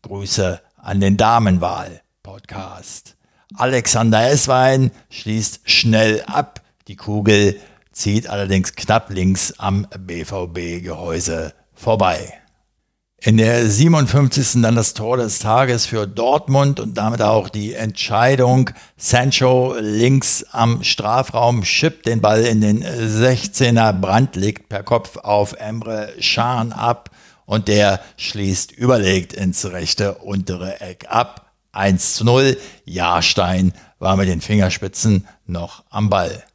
Grüße 0.01 0.61
an 0.77 0.99
den 0.99 1.17
Damenwahl-Podcast. 1.17 3.15
Alexander 3.55 4.29
Esswein 4.29 4.91
schließt 5.09 5.61
schnell 5.65 6.23
ab 6.23 6.61
die 6.87 6.95
Kugel 6.95 7.59
zieht 7.91 8.27
allerdings 8.27 8.73
knapp 8.73 9.11
links 9.11 9.53
am 9.59 9.87
BVB-Gehäuse 9.95 11.53
vorbei. 11.73 12.33
In 13.21 13.35
der 13.35 13.69
57. 13.69 14.61
dann 14.61 14.75
das 14.75 14.93
Tor 14.93 15.17
des 15.17 15.39
Tages 15.39 15.85
für 15.85 16.07
Dortmund 16.07 16.79
und 16.79 16.97
damit 16.97 17.21
auch 17.21 17.49
die 17.49 17.73
Entscheidung. 17.73 18.69
Sancho 18.95 19.75
links 19.77 20.45
am 20.51 20.85
Strafraum 20.85 21.65
schippt 21.65 22.05
den 22.05 22.21
Ball 22.21 22.45
in 22.45 22.61
den 22.61 22.81
16er. 22.81 23.91
Brand 23.91 24.37
legt 24.37 24.69
per 24.69 24.83
Kopf 24.83 25.17
auf 25.17 25.51
Emre 25.59 26.13
Schahn 26.19 26.71
ab 26.71 27.09
und 27.45 27.67
der 27.67 27.99
schließt 28.15 28.71
überlegt 28.71 29.33
ins 29.33 29.65
rechte 29.65 30.15
untere 30.15 30.79
Eck 30.79 31.07
ab. 31.09 31.51
1 31.73 32.15
zu 32.15 32.23
0. 32.23 32.57
Jahrstein 32.85 33.73
war 33.99 34.15
mit 34.15 34.29
den 34.29 34.39
Fingerspitzen 34.39 35.27
noch 35.45 35.83
am 35.89 36.09
Ball. 36.09 36.45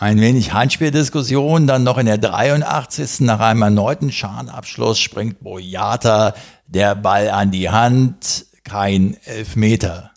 Ein 0.00 0.20
wenig 0.20 0.52
Handspieldiskussion, 0.52 1.66
dann 1.66 1.82
noch 1.82 1.98
in 1.98 2.06
der 2.06 2.18
83. 2.18 3.22
nach 3.22 3.40
einem 3.40 3.62
erneuten 3.62 4.12
Scharnabschluss 4.12 5.00
springt 5.00 5.40
Boyata 5.40 6.34
der 6.68 6.94
Ball 6.94 7.30
an 7.30 7.50
die 7.50 7.68
Hand, 7.68 8.46
kein 8.62 9.16
Elfmeter. 9.24 10.12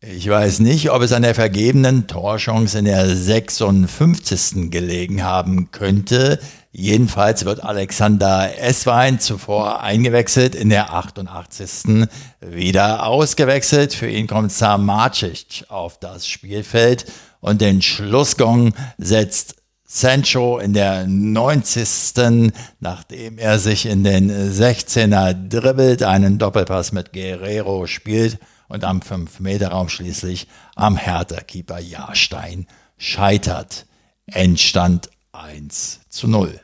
Ich 0.00 0.28
weiß 0.28 0.60
nicht, 0.60 0.92
ob 0.92 1.02
es 1.02 1.12
an 1.12 1.22
der 1.22 1.34
vergebenen 1.34 2.06
Torchance 2.06 2.78
in 2.78 2.84
der 2.84 3.08
56. 3.08 4.70
gelegen 4.70 5.24
haben 5.24 5.72
könnte. 5.72 6.38
Jedenfalls 6.70 7.44
wird 7.44 7.64
Alexander 7.64 8.58
Esswein 8.58 9.20
zuvor 9.20 9.80
eingewechselt, 9.80 10.54
in 10.54 10.68
der 10.68 10.92
88. 10.92 12.06
wieder 12.40 13.06
ausgewechselt. 13.06 13.94
Für 13.94 14.08
ihn 14.08 14.26
kommt 14.26 14.52
Samacic 14.52 15.64
auf 15.68 15.98
das 15.98 16.28
Spielfeld 16.28 17.06
und 17.40 17.60
den 17.60 17.80
Schlussgong 17.80 18.74
setzt 18.98 19.56
Sancho 19.90 20.58
in 20.58 20.74
der 20.74 21.06
90. 21.06 22.52
nachdem 22.78 23.38
er 23.38 23.58
sich 23.58 23.86
in 23.86 24.04
den 24.04 24.30
16er 24.30 25.32
dribbelt, 25.32 26.02
einen 26.02 26.38
Doppelpass 26.38 26.92
mit 26.92 27.14
Guerrero 27.14 27.86
spielt 27.86 28.38
und 28.68 28.84
am 28.84 29.00
5-Meter-Raum 29.00 29.88
schließlich 29.88 30.46
am 30.76 30.98
Hertha-Keeper 30.98 31.78
Jahrstein 31.78 32.66
scheitert. 32.98 33.86
Endstand 34.26 35.08
1 35.38 36.00
zu 36.08 36.28
0. 36.28 36.60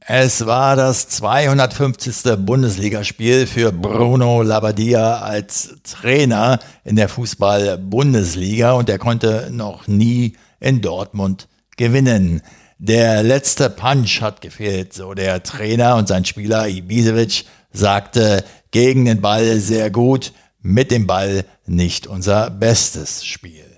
Es 0.00 0.46
war 0.46 0.74
das 0.76 1.08
250. 1.08 2.36
Bundesligaspiel 2.38 3.46
für 3.46 3.70
Bruno 3.70 4.42
Labbadia 4.42 5.18
als 5.18 5.76
Trainer 5.84 6.58
in 6.84 6.96
der 6.96 7.08
Fußball-Bundesliga 7.08 8.72
und 8.72 8.88
er 8.88 8.98
konnte 8.98 9.50
noch 9.52 9.86
nie 9.86 10.36
in 10.58 10.80
Dortmund 10.80 11.48
gewinnen. 11.76 12.42
Der 12.78 13.22
letzte 13.22 13.70
Punch 13.70 14.22
hat 14.22 14.40
gefehlt, 14.40 14.92
so 14.92 15.14
der 15.14 15.42
Trainer 15.42 15.96
und 15.96 16.08
sein 16.08 16.24
Spieler 16.24 16.66
Ibisevic 16.66 17.44
sagte 17.72 18.44
gegen 18.70 19.04
den 19.04 19.20
Ball 19.20 19.60
sehr 19.60 19.90
gut, 19.90 20.32
mit 20.62 20.90
dem 20.90 21.06
Ball 21.06 21.44
nicht 21.66 22.06
unser 22.06 22.50
bestes 22.50 23.24
Spiel. 23.24 23.71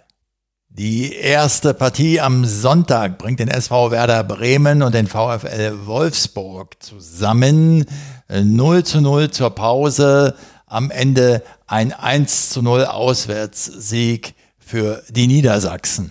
Die 0.76 1.12
erste 1.14 1.72
Partie 1.72 2.20
am 2.20 2.44
Sonntag 2.44 3.16
bringt 3.16 3.38
den 3.38 3.46
SV 3.46 3.92
Werder 3.92 4.24
Bremen 4.24 4.82
und 4.82 4.92
den 4.92 5.06
VfL 5.06 5.87
Wolfsburg 5.87 6.82
zusammen. 6.82 7.84
0 8.28 8.82
zu 8.82 9.00
0 9.00 9.30
zur 9.30 9.50
Pause. 9.50 10.34
Am 10.66 10.90
Ende 10.90 11.44
ein 11.68 11.92
1 11.92 12.50
zu 12.50 12.60
0 12.60 12.87
Auswärtssieg 12.87 14.34
für 14.58 15.04
die 15.10 15.28
Niedersachsen. 15.28 16.10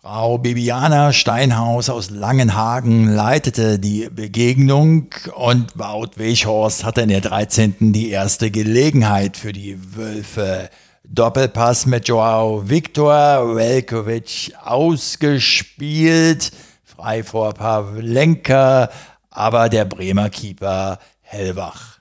Frau 0.00 0.38
Bibiana 0.38 1.12
Steinhaus 1.12 1.90
aus 1.90 2.10
Langenhagen 2.10 3.12
leitete 3.12 3.80
die 3.80 4.08
Begegnung 4.10 5.08
und 5.34 5.76
Wout 5.76 6.12
Weghorst 6.18 6.84
hatte 6.84 7.00
in 7.00 7.08
der 7.08 7.20
13. 7.20 7.92
die 7.92 8.10
erste 8.10 8.52
Gelegenheit 8.52 9.36
für 9.36 9.52
die 9.52 9.96
Wölfe 9.96 10.70
Doppelpass 11.08 11.86
mit 11.86 12.06
Joao 12.08 12.68
Viktor, 12.68 13.56
Velkovic 13.56 14.52
ausgespielt, 14.62 16.52
frei 16.84 17.24
vor 17.24 17.54
Pavlenka, 17.54 18.90
aber 19.30 19.68
der 19.68 19.86
Bremer 19.86 20.30
Keeper 20.30 20.98
hellwach. 21.20 21.98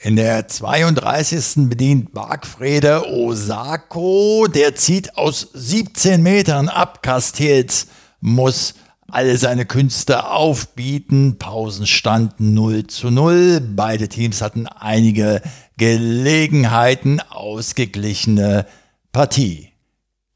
In 0.00 0.16
der 0.16 0.48
32. 0.48 1.68
bedient 1.68 2.12
Bargfrede 2.12 3.06
Osako, 3.06 4.46
der 4.48 4.74
zieht 4.76 5.16
aus 5.16 5.48
17 5.52 6.22
Metern 6.22 6.68
ab. 6.68 7.02
Castells 7.02 7.86
muss 8.20 8.74
alle 9.12 9.36
seine 9.36 9.66
Künste 9.66 10.26
aufbieten. 10.28 11.36
Pausenstand 11.38 12.40
0 12.40 12.86
zu 12.86 13.10
0. 13.10 13.60
Beide 13.60 14.08
Teams 14.08 14.40
hatten 14.40 14.66
einige 14.66 15.42
Gelegenheiten. 15.76 17.20
Ausgeglichene 17.20 18.66
Partie. 19.12 19.72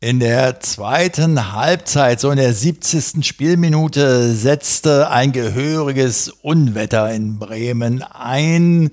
In 0.01 0.21
der 0.21 0.61
zweiten 0.61 1.53
Halbzeit, 1.53 2.21
so 2.21 2.31
in 2.31 2.37
der 2.37 2.53
70. 2.53 3.27
Spielminute, 3.27 4.35
setzte 4.35 5.11
ein 5.11 5.33
gehöriges 5.33 6.29
Unwetter 6.29 7.11
in 7.13 7.39
Bremen 7.39 8.03
ein. 8.03 8.91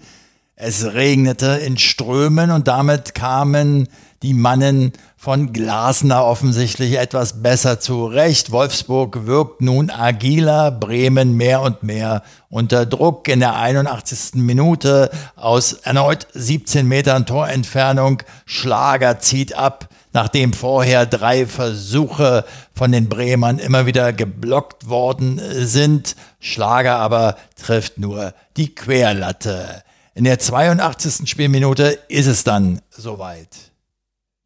Es 0.55 0.85
regnete 0.93 1.59
in 1.65 1.77
Strömen 1.77 2.51
und 2.51 2.69
damit 2.69 3.13
kamen 3.13 3.89
die 4.23 4.33
Mannen 4.33 4.93
von 5.17 5.53
Glasner 5.53 6.25
offensichtlich 6.25 6.97
etwas 6.97 7.43
besser 7.43 7.79
zurecht. 7.79 8.51
Wolfsburg 8.51 9.25
wirkt 9.27 9.61
nun 9.61 9.89
agiler, 9.89 10.71
Bremen 10.71 11.35
mehr 11.35 11.61
und 11.61 11.83
mehr 11.83 12.23
unter 12.49 12.85
Druck. 12.85 13.27
In 13.27 13.41
der 13.41 13.57
81. 13.57 14.35
Minute 14.35 15.11
aus 15.35 15.73
erneut 15.73 16.27
17 16.33 16.87
Metern 16.87 17.25
Torentfernung. 17.25 18.23
Schlager 18.45 19.19
zieht 19.19 19.55
ab, 19.55 19.89
nachdem 20.13 20.53
vorher 20.53 21.05
drei 21.05 21.45
Versuche 21.45 22.45
von 22.73 22.93
den 22.93 23.09
Bremern 23.09 23.59
immer 23.59 23.85
wieder 23.85 24.13
geblockt 24.13 24.87
worden 24.87 25.41
sind. 25.51 26.15
Schlager 26.39 26.95
aber 26.95 27.35
trifft 27.61 27.97
nur 27.97 28.33
die 28.55 28.73
Querlatte. 28.73 29.83
In 30.15 30.23
der 30.23 30.39
82. 30.39 31.29
Spielminute 31.29 31.99
ist 32.07 32.27
es 32.27 32.43
dann 32.43 32.81
soweit. 32.89 33.72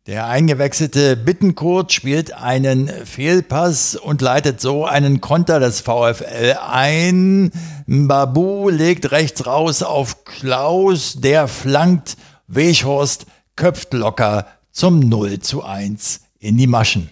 Der 0.08 0.26
eingewechselte 0.28 1.18
Bittenkurt 1.18 1.92
spielt 1.92 2.32
einen 2.32 2.88
Fehlpass 2.88 3.98
und 3.98 4.22
leitet 4.22 4.62
so 4.62 4.86
einen 4.86 5.20
Konter 5.20 5.60
des 5.60 5.82
VfL 5.82 6.56
ein. 6.66 7.52
Babu 7.88 8.70
legt 8.70 9.12
rechts 9.12 9.46
raus 9.46 9.84
auf 9.84 10.24
Klaus, 10.24 11.16
der 11.20 11.50
flankt. 11.50 12.16
Weghorst 12.48 13.26
köpft 13.58 13.94
locker 13.94 14.48
zum 14.72 15.02
0 15.02 15.40
zu 15.40 15.66
1 15.66 16.22
in 16.40 16.56
die 16.56 16.68
Maschen. 16.68 17.10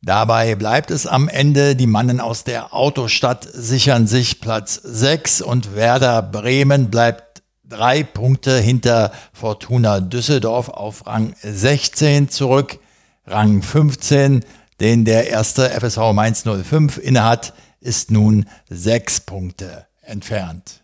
Dabei 0.00 0.54
bleibt 0.54 0.90
es 0.90 1.06
am 1.06 1.28
Ende. 1.28 1.76
Die 1.76 1.86
Mannen 1.86 2.20
aus 2.20 2.42
der 2.42 2.72
Autostadt 2.72 3.46
sichern 3.52 4.06
sich 4.06 4.40
Platz 4.40 4.80
6 4.82 5.42
und 5.42 5.76
Werder 5.76 6.22
Bremen 6.22 6.90
bleibt 6.90 7.31
drei 7.72 8.04
Punkte 8.04 8.58
hinter 8.58 9.12
Fortuna 9.32 10.00
Düsseldorf 10.00 10.68
auf 10.68 11.06
Rang 11.06 11.34
16 11.42 12.28
zurück. 12.28 12.78
Rang 13.26 13.62
15, 13.62 14.44
den 14.80 15.04
der 15.04 15.28
erste 15.28 15.70
FSV 15.70 16.12
Mainz 16.12 16.44
05 16.44 16.98
innehat, 16.98 17.54
ist 17.80 18.10
nun 18.10 18.46
sechs 18.68 19.20
Punkte 19.20 19.86
entfernt. 20.02 20.82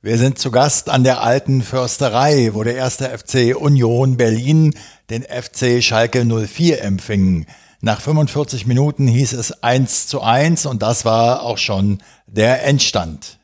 Wir 0.00 0.18
sind 0.18 0.38
zu 0.38 0.50
Gast 0.50 0.88
an 0.88 1.04
der 1.04 1.22
alten 1.22 1.62
Försterei, 1.62 2.50
wo 2.54 2.64
der 2.64 2.74
erste 2.74 3.16
FC 3.16 3.54
Union 3.54 4.16
Berlin 4.16 4.74
den 5.10 5.22
FC 5.22 5.82
Schalke 5.82 6.24
04 6.24 6.82
empfing. 6.82 7.46
Nach 7.80 8.00
45 8.00 8.66
Minuten 8.66 9.06
hieß 9.06 9.32
es 9.34 9.62
1 9.62 10.06
zu 10.06 10.22
1 10.22 10.66
und 10.66 10.82
das 10.82 11.04
war 11.04 11.42
auch 11.42 11.58
schon 11.58 12.02
der 12.26 12.64
Endstand. 12.64 13.38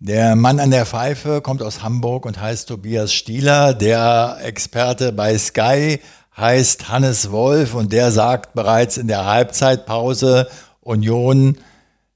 Der 0.00 0.34
Mann 0.36 0.60
an 0.60 0.70
der 0.70 0.86
Pfeife 0.86 1.40
kommt 1.40 1.62
aus 1.62 1.82
Hamburg 1.82 2.26
und 2.26 2.40
heißt 2.40 2.68
Tobias 2.68 3.12
Stieler. 3.14 3.74
Der 3.74 4.38
Experte 4.42 5.12
bei 5.12 5.38
Sky 5.38 6.00
heißt 6.36 6.88
Hannes 6.88 7.30
Wolf 7.30 7.74
und 7.74 7.92
der 7.92 8.10
sagt 8.10 8.54
bereits 8.54 8.96
in 8.96 9.06
der 9.06 9.24
Halbzeitpause, 9.24 10.48
Union 10.80 11.58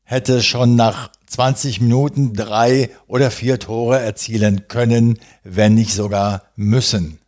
hätte 0.03 0.43
schon 0.43 0.75
nach 0.77 1.11
20 1.27 1.81
Minuten 1.81 2.35
drei 2.35 2.91
oder 3.07 3.31
vier 3.31 3.59
Tore 3.59 4.01
erzielen 4.01 4.67
können, 4.69 5.19
wenn 5.45 5.75
nicht 5.75 5.95
sogar 5.95 6.43
müssen. 6.57 7.21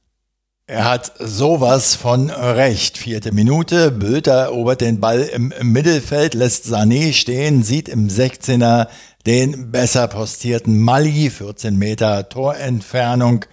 Er 0.70 0.85
hat 0.85 1.14
sowas 1.18 1.96
von 1.96 2.30
recht. 2.30 2.96
Vierte 2.96 3.33
Minute, 3.33 3.90
Bülter 3.90 4.42
erobert 4.44 4.80
den 4.83 5.00
Ball 5.00 5.22
im 5.22 5.52
Mittelfeld, 5.62 6.35
lässt 6.35 6.64
Sané 6.66 7.12
stehen, 7.12 7.64
sieht 7.64 7.88
im 7.88 8.06
16er 8.06 8.87
den 9.26 9.72
besser 9.72 10.06
postierten 10.06 10.78
Mali, 10.78 11.28
14 11.28 11.76
Meter 11.76 12.28
Torentfernung. 12.28 13.46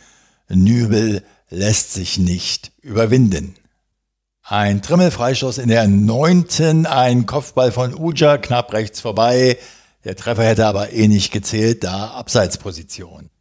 Nübel 0.47 1.23
lässt 1.49 1.91
sich 1.91 2.19
nicht 2.19 2.71
überwinden. 2.83 3.55
Ein 4.43 4.83
Trimmelfreistoß 4.83 5.57
in 5.57 5.69
der 5.69 5.87
neunten, 5.87 6.85
ein 6.85 7.25
Kopfball 7.25 7.71
von 7.71 7.95
Uja 7.95 8.37
knapp 8.37 8.71
rechts 8.73 9.01
vorbei. 9.01 9.57
Der 10.03 10.15
Treffer 10.15 10.43
hätte 10.43 10.67
aber 10.67 10.93
eh 10.93 11.07
nicht 11.07 11.31
gezählt, 11.31 11.83
da 11.83 12.09
Abseitsposition. 12.11 13.31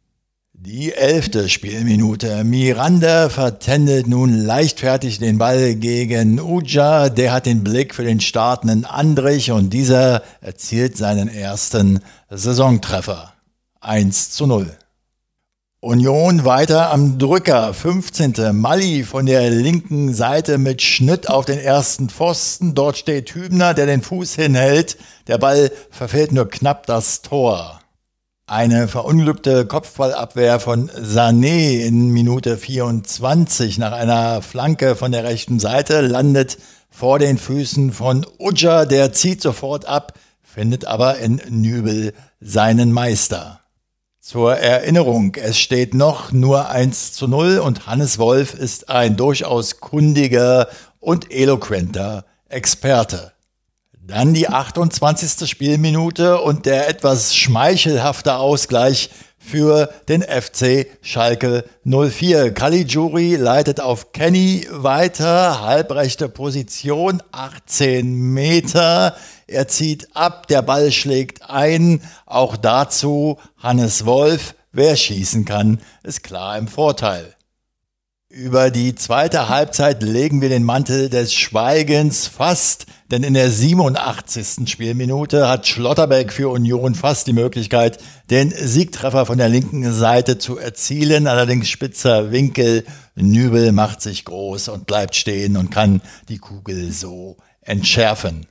Die 0.69 0.91
elfte 0.91 1.47
Spielminute. 1.47 2.43
Miranda 2.43 3.29
vertändelt 3.29 4.05
nun 4.05 4.33
leichtfertig 4.33 5.17
den 5.17 5.37
Ball 5.37 5.75
gegen 5.75 6.41
Uja. 6.41 7.07
Der 7.07 7.31
hat 7.31 7.45
den 7.45 7.63
Blick 7.63 7.95
für 7.95 8.03
den 8.03 8.19
startenden 8.19 8.83
Andrich 8.83 9.51
und 9.51 9.69
dieser 9.69 10.23
erzielt 10.41 10.97
seinen 10.97 11.29
ersten 11.29 12.01
Saisontreffer. 12.29 13.31
1 13.79 14.31
zu 14.31 14.45
0. 14.45 14.69
Union 15.79 16.43
weiter 16.43 16.91
am 16.91 17.17
Drücker. 17.17 17.73
15. 17.73 18.51
Mali 18.51 19.05
von 19.05 19.25
der 19.25 19.49
linken 19.49 20.13
Seite 20.13 20.57
mit 20.57 20.81
Schnitt 20.81 21.29
auf 21.29 21.45
den 21.45 21.59
ersten 21.59 22.09
Pfosten. 22.09 22.75
Dort 22.75 22.97
steht 22.97 23.33
Hübner, 23.33 23.73
der 23.73 23.85
den 23.85 24.01
Fuß 24.01 24.35
hinhält. 24.35 24.97
Der 25.27 25.37
Ball 25.37 25.71
verfällt 25.91 26.33
nur 26.33 26.49
knapp 26.49 26.87
das 26.87 27.21
Tor. 27.21 27.79
Eine 28.49 28.87
verunglückte 28.87 29.65
Kopfballabwehr 29.65 30.61
von 30.61 30.89
Sané 30.89 31.85
in 31.85 32.11
Minute 32.11 32.55
24 32.55 33.77
nach 33.77 33.91
einer 33.91 34.41
Flanke 34.41 34.95
von 34.95 35.11
der 35.11 35.25
rechten 35.25 35.59
Seite 35.59 35.99
landet 35.99 36.57
vor 36.89 37.19
den 37.19 37.37
Füßen 37.37 37.91
von 37.91 38.25
Uja, 38.39 38.85
der 38.85 39.11
zieht 39.11 39.41
sofort 39.41 39.85
ab, 39.85 40.13
findet 40.41 40.85
aber 40.85 41.17
in 41.17 41.41
Nübel 41.49 42.13
seinen 42.39 42.93
Meister. 42.93 43.59
Zur 44.21 44.55
Erinnerung, 44.55 45.35
es 45.35 45.59
steht 45.59 45.93
noch 45.93 46.31
nur 46.31 46.69
1 46.69 47.11
zu 47.11 47.27
0 47.27 47.57
und 47.57 47.85
Hannes 47.85 48.17
Wolf 48.17 48.53
ist 48.53 48.89
ein 48.89 49.17
durchaus 49.17 49.81
kundiger 49.81 50.69
und 51.01 51.33
eloquenter 51.33 52.23
Experte. 52.47 53.33
Dann 54.07 54.33
die 54.33 54.47
28. 54.47 55.49
Spielminute 55.49 56.39
und 56.39 56.65
der 56.65 56.87
etwas 56.87 57.35
schmeichelhafte 57.35 58.37
Ausgleich 58.37 59.09
für 59.37 59.89
den 60.07 60.21
FC 60.21 60.87
Schalke 61.01 61.65
04. 61.83 62.53
Caligiuri 62.53 63.35
leitet 63.35 63.81
auf 63.81 64.13
Kenny 64.13 64.65
weiter, 64.71 65.59
halbrechte 65.59 66.29
Position, 66.29 67.21
18 67.33 68.09
Meter. 68.09 69.13
Er 69.45 69.67
zieht 69.67 70.15
ab, 70.15 70.47
der 70.47 70.61
Ball 70.61 70.93
schlägt 70.93 71.49
ein. 71.49 72.01
Auch 72.25 72.55
dazu 72.55 73.37
Hannes 73.57 74.05
Wolf. 74.05 74.55
Wer 74.71 74.95
schießen 74.95 75.43
kann, 75.43 75.81
ist 76.03 76.23
klar 76.23 76.57
im 76.57 76.69
Vorteil. 76.69 77.35
Über 78.37 78.69
die 78.69 78.93
zweite 78.93 79.49
Halbzeit 79.49 80.03
legen 80.03 80.41
wir 80.41 80.49
den 80.49 80.63
Mantel 80.63 81.09
des 81.09 81.33
Schweigens 81.33 82.27
fast, 82.27 82.85
denn 83.09 83.23
in 83.23 83.33
der 83.33 83.49
87. 83.49 84.69
Spielminute 84.69 85.49
hat 85.49 85.65
Schlotterbeck 85.65 86.31
für 86.31 86.49
Union 86.49 86.93
fast 86.93 87.25
die 87.25 87.33
Möglichkeit, 87.33 87.97
den 88.29 88.51
Siegtreffer 88.51 89.25
von 89.25 89.39
der 89.39 89.49
linken 89.49 89.91
Seite 89.91 90.37
zu 90.37 90.59
erzielen. 90.59 91.25
Allerdings 91.25 91.67
spitzer 91.67 92.31
Winkel. 92.31 92.85
Nübel 93.15 93.71
macht 93.71 94.03
sich 94.03 94.23
groß 94.23 94.67
und 94.67 94.85
bleibt 94.85 95.15
stehen 95.15 95.57
und 95.57 95.71
kann 95.71 96.03
die 96.29 96.37
Kugel 96.37 96.91
so 96.91 97.37
entschärfen. 97.61 98.45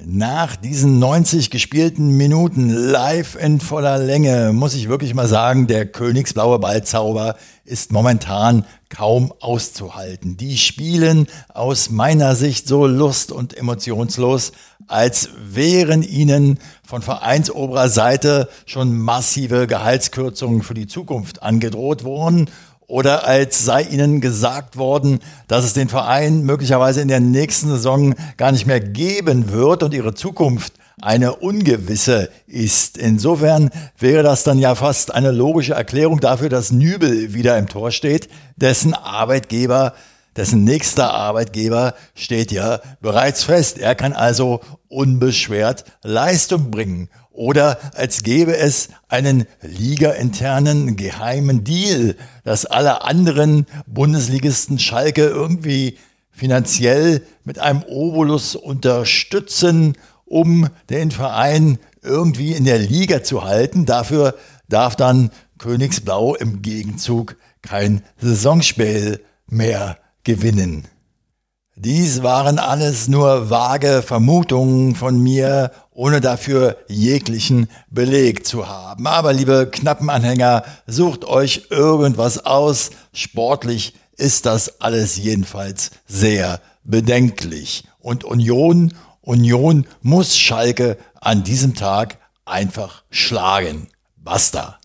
Nach 0.00 0.56
diesen 0.56 0.98
90 1.00 1.50
gespielten 1.50 2.16
Minuten 2.16 2.70
live 2.70 3.36
in 3.36 3.60
voller 3.60 3.98
Länge 3.98 4.54
muss 4.54 4.72
ich 4.72 4.88
wirklich 4.88 5.12
mal 5.12 5.28
sagen, 5.28 5.66
der 5.66 5.84
königsblaue 5.84 6.58
Ballzauber 6.58 7.36
ist 7.66 7.92
momentan 7.92 8.64
kaum 8.88 9.34
auszuhalten. 9.40 10.38
Die 10.38 10.56
spielen 10.56 11.26
aus 11.52 11.90
meiner 11.90 12.36
Sicht 12.36 12.66
so 12.66 12.86
lust- 12.86 13.32
und 13.32 13.54
emotionslos, 13.54 14.52
als 14.86 15.28
wären 15.44 16.02
ihnen 16.02 16.58
von 16.82 17.02
vereinsoberer 17.02 17.90
Seite 17.90 18.48
schon 18.64 18.96
massive 18.96 19.66
Gehaltskürzungen 19.66 20.62
für 20.62 20.74
die 20.74 20.86
Zukunft 20.86 21.42
angedroht 21.42 22.02
worden 22.02 22.48
oder 22.92 23.26
als 23.26 23.64
sei 23.64 23.84
ihnen 23.84 24.20
gesagt 24.20 24.76
worden, 24.76 25.20
dass 25.48 25.64
es 25.64 25.72
den 25.72 25.88
Verein 25.88 26.42
möglicherweise 26.42 27.00
in 27.00 27.08
der 27.08 27.20
nächsten 27.20 27.68
Saison 27.68 28.14
gar 28.36 28.52
nicht 28.52 28.66
mehr 28.66 28.80
geben 28.80 29.50
wird 29.50 29.82
und 29.82 29.94
ihre 29.94 30.12
Zukunft 30.12 30.74
eine 31.00 31.36
ungewisse 31.36 32.28
ist. 32.46 32.98
Insofern 32.98 33.70
wäre 33.98 34.22
das 34.22 34.44
dann 34.44 34.58
ja 34.58 34.74
fast 34.74 35.14
eine 35.14 35.30
logische 35.30 35.72
Erklärung 35.72 36.20
dafür, 36.20 36.50
dass 36.50 36.70
Nübel 36.70 37.32
wieder 37.32 37.56
im 37.56 37.66
Tor 37.66 37.92
steht, 37.92 38.28
dessen 38.56 38.92
Arbeitgeber 38.92 39.94
dessen 40.36 40.64
nächster 40.64 41.12
Arbeitgeber 41.12 41.94
steht 42.14 42.52
ja 42.52 42.80
bereits 43.00 43.44
fest. 43.44 43.78
Er 43.78 43.94
kann 43.94 44.12
also 44.12 44.60
unbeschwert 44.88 45.84
Leistung 46.02 46.70
bringen. 46.70 47.08
Oder 47.32 47.78
als 47.94 48.22
gäbe 48.22 48.56
es 48.56 48.88
einen 49.08 49.46
ligainternen 49.62 50.96
geheimen 50.96 51.64
Deal, 51.64 52.16
dass 52.44 52.66
alle 52.66 53.04
anderen 53.04 53.66
Bundesligisten 53.86 54.78
Schalke 54.78 55.26
irgendwie 55.26 55.96
finanziell 56.30 57.22
mit 57.44 57.58
einem 57.58 57.82
Obolus 57.84 58.54
unterstützen, 58.54 59.96
um 60.24 60.68
den 60.90 61.10
Verein 61.10 61.78
irgendwie 62.02 62.52
in 62.52 62.64
der 62.64 62.78
Liga 62.78 63.22
zu 63.22 63.44
halten. 63.44 63.86
Dafür 63.86 64.34
darf 64.68 64.96
dann 64.96 65.30
Königsblau 65.58 66.34
im 66.34 66.62
Gegenzug 66.62 67.36
kein 67.62 68.02
Saisonspiel 68.20 69.20
mehr 69.46 69.98
gewinnen. 70.24 70.88
Dies 71.76 72.22
waren 72.22 72.58
alles 72.58 73.08
nur 73.08 73.48
vage 73.48 74.02
Vermutungen 74.02 74.94
von 74.94 75.22
mir, 75.22 75.72
ohne 75.94 76.20
dafür 76.20 76.76
jeglichen 76.88 77.68
Beleg 77.90 78.46
zu 78.46 78.68
haben. 78.68 79.06
Aber 79.06 79.32
liebe 79.32 79.68
Knappenanhänger, 79.70 80.64
sucht 80.86 81.24
euch 81.24 81.66
irgendwas 81.70 82.44
aus. 82.44 82.90
Sportlich 83.12 83.94
ist 84.16 84.46
das 84.46 84.80
alles 84.80 85.16
jedenfalls 85.16 85.90
sehr 86.06 86.60
bedenklich. 86.84 87.84
Und 87.98 88.24
Union, 88.24 88.94
Union 89.20 89.86
muss 90.00 90.36
Schalke 90.36 90.96
an 91.20 91.44
diesem 91.44 91.74
Tag 91.74 92.18
einfach 92.44 93.04
schlagen. 93.10 93.88
Basta. 94.16 94.78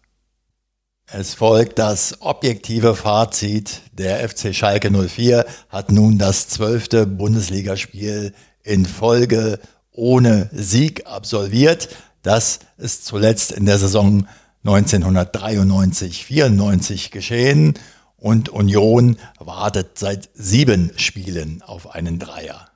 Es 1.09 1.35
folgt 1.35 1.79
das 1.79 2.17
objektive 2.19 2.93
Fazit. 2.93 3.81
Der 3.93 4.27
FC 4.27 4.53
Schalke 4.53 4.91
04 4.91 5.45
hat 5.69 5.91
nun 5.91 6.17
das 6.17 6.49
zwölfte 6.49 7.07
Bundesligaspiel 7.07 8.33
in 8.61 8.85
Folge 8.85 9.59
ohne 9.97 10.49
Sieg 10.53 11.05
absolviert. 11.07 11.89
Das 12.21 12.59
ist 12.77 13.05
zuletzt 13.05 13.51
in 13.51 13.65
der 13.65 13.77
Saison 13.77 14.25
1993-94 14.63 17.11
geschehen 17.11 17.73
und 18.17 18.47
Union 18.49 19.17
wartet 19.39 19.99
seit 19.99 20.29
sieben 20.33 20.91
Spielen 20.97 21.61
auf 21.61 21.93
einen 21.93 22.19
Dreier. 22.19 22.69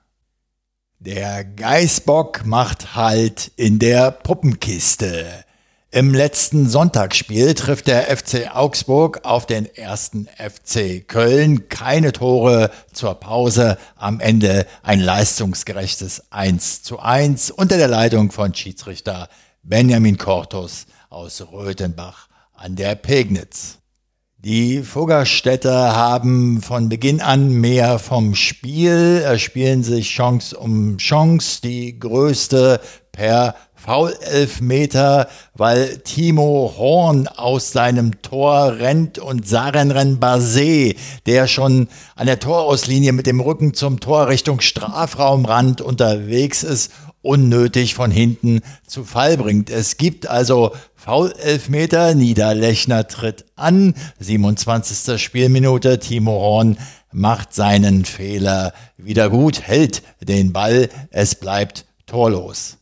Der 1.00 1.44
Geißbock 1.44 2.46
macht 2.46 2.96
Halt 2.96 3.52
in 3.56 3.80
der 3.80 4.12
Puppenkiste. 4.12 5.44
Im 5.94 6.14
letzten 6.14 6.70
Sonntagsspiel 6.70 7.54
trifft 7.54 7.88
der 7.88 8.04
FC 8.16 8.56
Augsburg 8.56 9.26
auf 9.26 9.46
den 9.46 9.66
ersten 9.76 10.30
FC 10.38 11.06
Köln. 11.06 11.68
Keine 11.68 12.14
Tore 12.14 12.72
zur 12.94 13.16
Pause. 13.16 13.78
Am 13.98 14.22
Ende 14.22 14.66
ein 14.84 15.02
leistungsgerechtes 15.02 16.32
1 16.32 16.84
zu 16.84 17.00
1 17.00 17.52
unter 17.52 17.76
der 17.76 17.90
Leitung 17.90 18.32
von 18.32 18.54
Schiedsrichter 18.54 19.28
Benjamin 19.64 20.18
Kortus 20.18 20.86
aus 21.10 21.46
Röthenbach 21.52 22.30
an 22.54 22.78
der 22.78 22.96
Pegnitz. 22.96 23.80
Die 24.38 24.84
Fuggerstädter 24.84 25.94
haben 25.94 26.62
von 26.62 26.88
Beginn 26.88 27.20
an 27.20 27.52
mehr 27.52 28.00
vom 28.00 28.34
Spiel, 28.34 29.22
erspielen 29.26 29.84
sich 29.84 30.10
Chance 30.10 30.58
um 30.58 30.98
Chance, 30.98 31.60
die 31.62 32.00
größte 32.00 32.80
per 33.12 33.56
Foul-Elfmeter, 33.84 35.28
weil 35.56 35.98
Timo 36.00 36.74
Horn 36.78 37.28
aus 37.28 37.72
seinem 37.72 38.22
Tor 38.22 38.76
rennt 38.78 39.18
und 39.18 39.48
Sarenren 39.48 40.20
Basé, 40.20 40.96
der 41.26 41.48
schon 41.48 41.88
an 42.16 42.28
der 42.28 42.40
Torauslinie 42.40 43.12
mit 43.12 43.26
dem 43.26 43.40
Rücken 43.40 43.74
zum 43.74 44.00
Tor 44.00 44.28
Richtung 44.28 44.62
Strafraumrand 44.62 45.82
unterwegs 45.82 46.62
ist, 46.62 46.92
unnötig 47.24 47.96
von 47.96 48.12
hinten 48.12 48.62
zu 48.86 49.04
Fall 49.04 49.38
bringt. 49.38 49.70
Es 49.70 49.98
gibt 49.98 50.28
also 50.28 50.72
Foul-Elfmeter, 50.96 52.14
Niederlechner 52.14 53.08
tritt 53.08 53.46
an, 53.56 53.96
27. 54.20 55.20
Spielminute, 55.20 55.98
Timo 56.00 56.34
Horn 56.34 56.78
macht 57.12 57.56
seinen 57.56 58.06
Fehler 58.06 58.74
wieder 58.98 59.30
gut, 59.32 59.62
hält 59.62 60.04
den 60.22 60.54
Ball, 60.54 60.90
es 61.10 61.34
bleibt 61.34 61.86
torlos. 62.06 62.78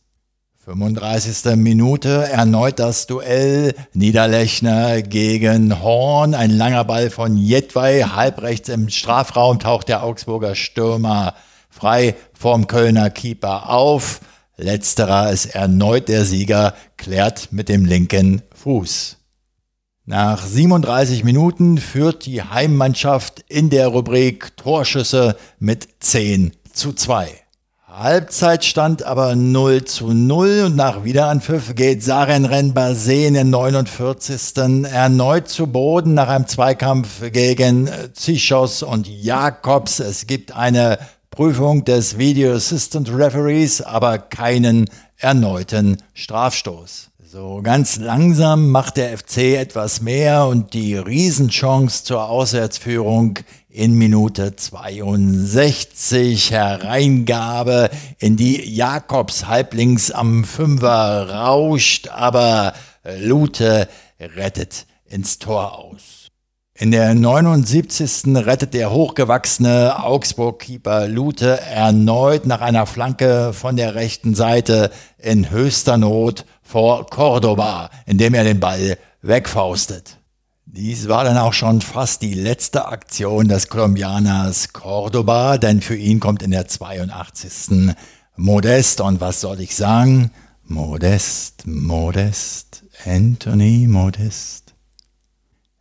35. 0.70 1.56
Minute 1.56 2.28
erneut 2.30 2.78
das 2.78 3.08
Duell 3.08 3.74
Niederlechner 3.92 5.02
gegen 5.02 5.82
Horn. 5.82 6.32
Ein 6.32 6.50
langer 6.50 6.84
Ball 6.84 7.10
von 7.10 7.36
Jedwai. 7.36 8.02
Halbrechts 8.02 8.68
im 8.68 8.88
Strafraum 8.88 9.58
taucht 9.58 9.88
der 9.88 10.04
Augsburger 10.04 10.54
Stürmer 10.54 11.34
frei 11.70 12.14
vorm 12.34 12.68
Kölner 12.68 13.10
Keeper 13.10 13.68
auf. 13.68 14.20
Letzterer 14.56 15.32
ist 15.32 15.46
erneut 15.46 16.08
der 16.08 16.24
Sieger, 16.24 16.74
klärt 16.96 17.48
mit 17.50 17.68
dem 17.68 17.84
linken 17.84 18.42
Fuß. 18.54 19.16
Nach 20.04 20.40
37 20.46 21.24
Minuten 21.24 21.78
führt 21.78 22.26
die 22.26 22.42
Heimmannschaft 22.44 23.44
in 23.48 23.70
der 23.70 23.88
Rubrik 23.88 24.56
Torschüsse 24.56 25.36
mit 25.58 25.88
10 25.98 26.52
zu 26.72 26.92
2. 26.92 27.39
Halbzeitstand 27.92 29.02
aber 29.02 29.34
0 29.34 29.84
zu 29.84 30.12
0 30.12 30.62
und 30.66 30.76
nach 30.76 31.02
Wiederanpfiff 31.02 31.74
geht 31.74 32.04
Saren 32.04 32.46
Basé 32.72 33.26
in 33.26 33.34
den 33.34 33.50
49. 33.50 34.84
erneut 34.84 35.48
zu 35.48 35.66
Boden 35.66 36.14
nach 36.14 36.28
einem 36.28 36.46
Zweikampf 36.46 37.32
gegen 37.32 37.90
Zichos 38.14 38.84
und 38.84 39.08
Jakobs. 39.08 39.98
Es 39.98 40.28
gibt 40.28 40.52
eine 40.52 41.00
Prüfung 41.30 41.84
des 41.84 42.16
Video 42.16 42.54
Assistant 42.54 43.12
Referees, 43.12 43.82
aber 43.82 44.18
keinen 44.18 44.88
erneuten 45.18 45.96
Strafstoß. 46.14 47.09
So 47.32 47.60
ganz 47.62 47.96
langsam 47.98 48.70
macht 48.70 48.96
der 48.96 49.16
FC 49.16 49.56
etwas 49.56 50.00
mehr 50.00 50.48
und 50.48 50.74
die 50.74 50.96
Riesenchance 50.96 52.02
zur 52.02 52.28
Auswärtsführung 52.28 53.38
in 53.68 53.94
Minute 53.94 54.56
62 54.56 56.50
Hereingabe 56.50 57.90
in 58.18 58.36
die 58.36 58.68
Jakobs 58.74 59.46
halblings 59.46 60.10
am 60.10 60.42
Fünfer 60.42 61.30
rauscht, 61.30 62.08
aber 62.08 62.72
Lute 63.20 63.86
rettet 64.18 64.86
ins 65.04 65.38
Tor 65.38 65.78
aus. 65.78 66.20
In 66.76 66.90
der 66.90 67.14
79. 67.14 68.34
rettet 68.44 68.74
der 68.74 68.90
hochgewachsene 68.90 70.02
Augsburg-Keeper 70.02 71.06
Lute 71.06 71.60
erneut 71.60 72.46
nach 72.46 72.62
einer 72.62 72.86
Flanke 72.86 73.52
von 73.52 73.76
der 73.76 73.94
rechten 73.94 74.34
Seite 74.34 74.90
in 75.18 75.50
höchster 75.50 75.98
Not 75.98 76.46
vor 76.70 77.06
Cordoba, 77.06 77.90
indem 78.06 78.32
er 78.34 78.44
den 78.44 78.60
Ball 78.60 78.96
wegfaustet. 79.22 80.18
Dies 80.66 81.08
war 81.08 81.24
dann 81.24 81.36
auch 81.36 81.52
schon 81.52 81.80
fast 81.80 82.22
die 82.22 82.34
letzte 82.34 82.86
Aktion 82.86 83.48
des 83.48 83.68
Kolumbianers 83.68 84.72
Cordoba, 84.72 85.58
denn 85.58 85.80
für 85.80 85.96
ihn 85.96 86.20
kommt 86.20 86.44
in 86.44 86.52
der 86.52 86.68
82. 86.68 87.92
Modest. 88.36 89.00
Und 89.00 89.20
was 89.20 89.40
soll 89.40 89.60
ich 89.60 89.74
sagen? 89.74 90.30
Modest, 90.62 91.66
Modest, 91.66 92.84
Anthony 93.04 93.88
Modest. 93.88 94.74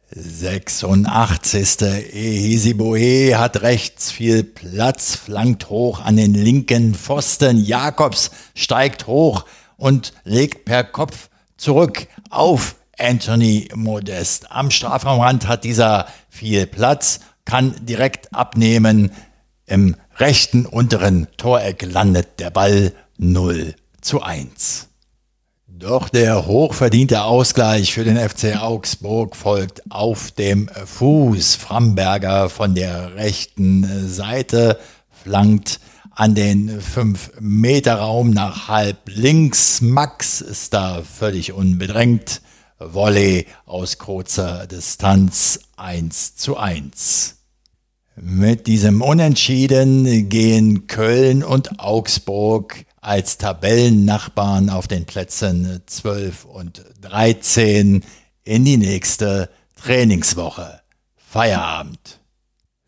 86. 0.09 1.81
Ehesiboe 2.13 3.37
hat 3.37 3.61
rechts 3.61 4.09
viel 4.09 4.43
Platz, 4.43 5.15
flankt 5.15 5.69
hoch 5.69 6.01
an 6.01 6.17
den 6.17 6.33
linken 6.33 6.95
Pfosten. 6.95 7.63
Jakobs 7.63 8.31
steigt 8.55 9.05
hoch 9.05 9.45
und 9.79 10.13
legt 10.23 10.65
per 10.65 10.83
Kopf 10.83 11.29
zurück 11.57 12.07
auf 12.29 12.75
Anthony 12.97 13.69
Modest. 13.73 14.51
Am 14.51 14.69
Strafraumrand 14.69 15.47
hat 15.47 15.63
dieser 15.63 16.07
viel 16.29 16.67
Platz, 16.67 17.21
kann 17.45 17.73
direkt 17.85 18.33
abnehmen. 18.33 19.11
Im 19.65 19.95
rechten 20.17 20.65
unteren 20.65 21.27
Toreck 21.37 21.83
landet 21.83 22.39
der 22.39 22.51
Ball 22.51 22.93
0 23.17 23.73
zu 24.01 24.21
1. 24.21 24.87
Doch 25.67 26.09
der 26.09 26.45
hochverdiente 26.45 27.23
Ausgleich 27.23 27.93
für 27.93 28.03
den 28.03 28.17
FC 28.17 28.61
Augsburg 28.61 29.33
folgt 29.33 29.89
auf 29.89 30.31
dem 30.31 30.67
Fuß. 30.67 31.55
Framberger 31.55 32.49
von 32.49 32.75
der 32.75 33.15
rechten 33.15 34.09
Seite 34.09 34.77
flankt 35.23 35.79
an 36.19 36.35
den 36.35 36.81
5-Meter-Raum 36.81 38.31
nach 38.31 38.67
halb 38.67 38.97
links. 39.05 39.79
Max 39.79 40.41
ist 40.41 40.73
da 40.73 41.01
völlig 41.01 41.53
unbedrängt. 41.53 42.41
Volley 42.77 43.47
aus 43.65 43.99
kurzer 43.99 44.67
Distanz 44.67 45.61
1 45.77 46.35
zu 46.35 46.57
1. 46.57 47.37
Mit 48.17 48.67
diesem 48.67 49.01
Unentschieden 49.01 50.27
gehen 50.27 50.87
Köln 50.87 51.41
und 51.41 51.79
Augsburg 51.79 52.85
als 52.99 53.37
Tabellennachbarn 53.37 54.69
auf 54.69 54.89
den 54.89 55.05
Plätzen 55.05 55.81
12 55.85 56.43
und 56.43 56.83
13 56.99 58.03
in 58.43 58.65
die 58.65 58.75
nächste 58.75 59.49
Trainingswoche. 59.81 60.81
Feierabend. 61.15 62.18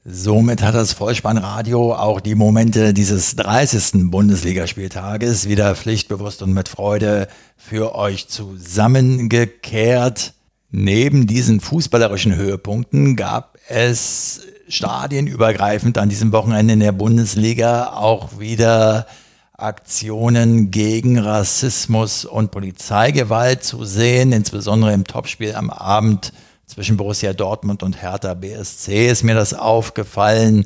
Somit 0.03 0.63
hat 0.63 0.73
das 0.73 0.93
Vollspannradio 0.93 1.93
auch 1.93 2.21
die 2.21 2.33
Momente 2.33 2.91
dieses 2.91 3.35
30. 3.35 4.09
Bundesligaspieltages 4.09 5.47
wieder 5.47 5.75
pflichtbewusst 5.75 6.41
und 6.41 6.55
mit 6.55 6.69
Freude 6.69 7.27
für 7.55 7.93
euch 7.93 8.27
zusammengekehrt. 8.27 10.33
Neben 10.71 11.27
diesen 11.27 11.59
fußballerischen 11.59 12.35
Höhepunkten 12.35 13.15
gab 13.15 13.59
es 13.69 14.41
stadienübergreifend 14.67 15.99
an 15.99 16.09
diesem 16.09 16.31
Wochenende 16.31 16.73
in 16.73 16.79
der 16.79 16.93
Bundesliga 16.93 17.93
auch 17.93 18.39
wieder 18.39 19.05
Aktionen 19.53 20.71
gegen 20.71 21.19
Rassismus 21.19 22.25
und 22.25 22.49
Polizeigewalt 22.49 23.63
zu 23.63 23.85
sehen, 23.85 24.31
insbesondere 24.31 24.93
im 24.93 25.03
Topspiel 25.03 25.53
am 25.53 25.69
Abend 25.69 26.33
zwischen 26.71 26.95
Borussia 26.95 27.34
Dortmund 27.34 27.84
und 27.84 28.01
Hertha 28.01 28.34
BSC 28.34 29.10
ist 29.10 29.23
mir 29.23 29.36
das 29.36 29.53
aufgefallen. 29.53 30.65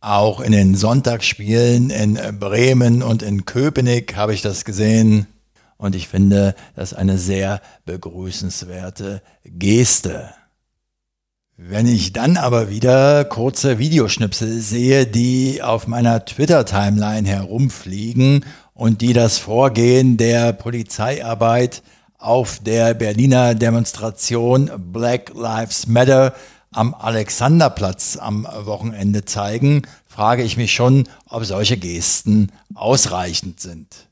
Auch 0.00 0.40
in 0.40 0.52
den 0.52 0.74
Sonntagsspielen 0.74 1.88
in 1.88 2.18
Bremen 2.38 3.02
und 3.02 3.22
in 3.22 3.46
Köpenick 3.46 4.16
habe 4.16 4.34
ich 4.34 4.42
das 4.42 4.66
gesehen. 4.66 5.26
Und 5.78 5.94
ich 5.94 6.08
finde 6.08 6.54
das 6.74 6.92
eine 6.92 7.16
sehr 7.16 7.62
begrüßenswerte 7.86 9.22
Geste. 9.44 10.30
Wenn 11.56 11.86
ich 11.86 12.12
dann 12.12 12.36
aber 12.36 12.68
wieder 12.68 13.24
kurze 13.24 13.78
Videoschnipsel 13.78 14.60
sehe, 14.60 15.06
die 15.06 15.62
auf 15.62 15.86
meiner 15.86 16.22
Twitter-Timeline 16.22 17.26
herumfliegen 17.26 18.44
und 18.74 19.00
die 19.00 19.14
das 19.14 19.38
Vorgehen 19.38 20.18
der 20.18 20.52
Polizeiarbeit 20.52 21.82
auf 22.26 22.58
der 22.58 22.92
Berliner 22.94 23.54
Demonstration 23.54 24.68
Black 24.92 25.32
Lives 25.36 25.86
Matter 25.86 26.34
am 26.72 26.92
Alexanderplatz 26.92 28.16
am 28.20 28.48
Wochenende 28.64 29.24
zeigen, 29.24 29.82
frage 30.08 30.42
ich 30.42 30.56
mich 30.56 30.72
schon, 30.74 31.08
ob 31.28 31.44
solche 31.44 31.76
Gesten 31.76 32.50
ausreichend 32.74 33.60
sind. 33.60 34.08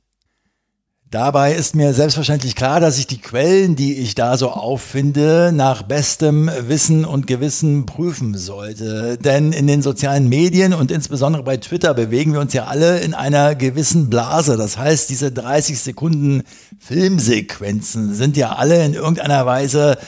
Dabei 1.10 1.54
ist 1.54 1.76
mir 1.76 1.94
selbstverständlich 1.94 2.56
klar, 2.56 2.80
dass 2.80 2.98
ich 2.98 3.06
die 3.06 3.20
Quellen, 3.20 3.76
die 3.76 3.94
ich 3.94 4.16
da 4.16 4.36
so 4.36 4.50
auffinde, 4.50 5.52
nach 5.54 5.82
bestem 5.82 6.50
Wissen 6.66 7.04
und 7.04 7.28
Gewissen 7.28 7.86
prüfen 7.86 8.36
sollte. 8.36 9.16
Denn 9.18 9.52
in 9.52 9.68
den 9.68 9.80
sozialen 9.80 10.28
Medien 10.28 10.74
und 10.74 10.90
insbesondere 10.90 11.44
bei 11.44 11.56
Twitter 11.56 11.94
bewegen 11.94 12.32
wir 12.32 12.40
uns 12.40 12.52
ja 12.52 12.64
alle 12.64 12.98
in 12.98 13.14
einer 13.14 13.54
gewissen 13.54 14.10
Blase. 14.10 14.56
Das 14.56 14.76
heißt, 14.76 15.08
diese 15.08 15.30
30 15.30 15.78
Sekunden 15.78 16.42
Filmsequenzen 16.80 18.14
sind 18.14 18.36
ja 18.36 18.56
alle 18.56 18.84
in 18.84 18.94
irgendeiner 18.94 19.46
Weise 19.46 19.98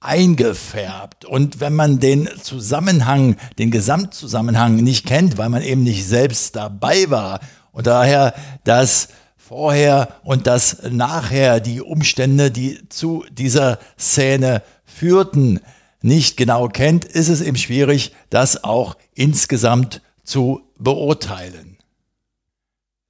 eingefärbt. 0.00 1.24
Und 1.24 1.60
wenn 1.60 1.74
man 1.74 2.00
den 2.00 2.28
Zusammenhang, 2.42 3.36
den 3.58 3.70
Gesamtzusammenhang 3.70 4.76
nicht 4.76 5.06
kennt, 5.06 5.38
weil 5.38 5.48
man 5.48 5.62
eben 5.62 5.84
nicht 5.84 6.06
selbst 6.06 6.56
dabei 6.56 7.08
war 7.08 7.40
und 7.72 7.86
daher 7.86 8.34
das 8.64 9.08
vorher 9.50 10.14
und 10.22 10.46
das 10.46 10.76
nachher, 10.92 11.58
die 11.58 11.80
Umstände, 11.80 12.52
die 12.52 12.88
zu 12.88 13.24
dieser 13.32 13.80
Szene 13.98 14.62
führten, 14.84 15.58
nicht 16.02 16.36
genau 16.36 16.68
kennt, 16.68 17.04
ist 17.04 17.28
es 17.28 17.40
eben 17.40 17.56
schwierig, 17.56 18.12
das 18.30 18.62
auch 18.62 18.96
insgesamt 19.12 20.02
zu 20.22 20.60
beurteilen. 20.78 21.78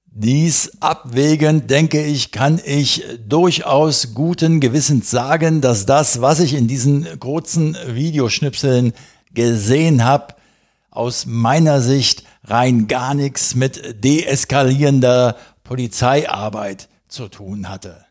Dies 0.07 0.71
abwägend, 0.79 1.69
denke 1.69 2.03
ich, 2.03 2.31
kann 2.31 2.59
ich 2.65 3.03
durchaus 3.23 4.15
guten 4.15 4.59
Gewissens 4.59 5.11
sagen, 5.11 5.61
dass 5.61 5.85
das, 5.85 6.21
was 6.21 6.39
ich 6.39 6.55
in 6.55 6.67
diesen 6.67 7.19
kurzen 7.19 7.77
Videoschnipseln 7.85 8.93
gesehen 9.31 10.03
habe, 10.03 10.33
aus 10.89 11.27
meiner 11.27 11.81
Sicht 11.81 12.23
rein 12.43 12.87
gar 12.87 13.13
nichts 13.13 13.55
mit 13.55 14.03
deeskalierender 14.03 15.37
Polizeiarbeit 15.71 16.89
zu 17.07 17.29
tun 17.29 17.69
hatte. 17.69 18.03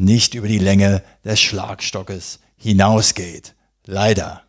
nicht 0.00 0.34
über 0.34 0.48
die 0.48 0.58
Länge 0.58 1.02
des 1.24 1.40
Schlagstockes 1.40 2.40
hinausgeht. 2.56 3.54
Leider. 3.86 4.42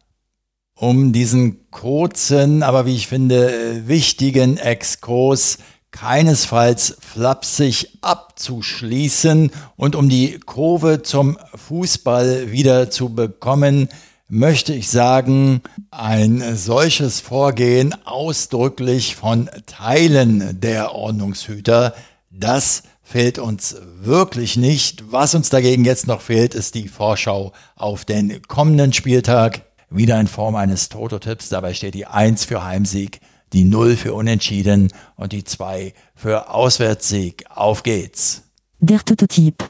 Um 0.76 1.14
diesen 1.14 1.70
kurzen, 1.70 2.64
aber 2.64 2.86
wie 2.86 2.96
ich 2.96 3.08
finde, 3.08 3.88
wichtigen 3.88 4.58
Exkurs 4.58 5.60
keinesfalls 5.92 6.98
flapsig 7.00 7.98
abzuschließen 8.02 9.52
und 9.76 9.96
um 9.96 10.10
die 10.10 10.40
Kurve 10.40 11.04
zum 11.04 11.38
Fußball 11.54 12.52
wieder 12.52 12.90
zu 12.90 13.10
bekommen, 13.10 13.90
möchte 14.28 14.74
ich 14.74 14.90
sagen, 14.90 15.62
ein 15.92 16.56
solches 16.56 17.20
Vorgehen 17.20 17.94
ausdrücklich 18.06 19.18
von 19.18 19.50
Teilen 19.66 20.62
der 20.62 20.96
Ordnungshüter, 20.96 21.94
das 22.30 22.84
fehlt 23.12 23.40
uns 23.40 23.76
wirklich 24.02 24.56
nicht. 24.56 25.12
Was 25.12 25.36
uns 25.36 25.50
dagegen 25.50 25.84
jetzt 25.84 26.08
noch 26.08 26.22
fehlt, 26.22 26.56
ist 26.56 26.76
die 26.76 26.88
Vorschau 26.88 27.52
auf 27.76 28.06
den 28.06 28.42
kommenden 28.44 28.94
Spieltag. 28.94 29.64
Wieder 29.90 30.18
in 30.20 30.28
Form 30.28 30.56
eines 30.56 30.88
Toto-Tipps. 30.88 31.50
Dabei 31.50 31.74
steht 31.74 31.94
die 31.94 32.08
1 32.08 32.46
für 32.46 32.64
Heimsieg, 32.64 33.20
die 33.52 33.66
0 33.66 33.98
für 33.98 34.14
Unentschieden 34.14 34.94
und 35.18 35.34
die 35.34 35.44
2 35.44 35.94
für 36.16 36.50
Auswärtssieg. 36.50 37.44
Auf 37.50 37.84
geht's. 37.84 38.44
Der 38.80 39.04
Toto-Tipp. 39.04 39.70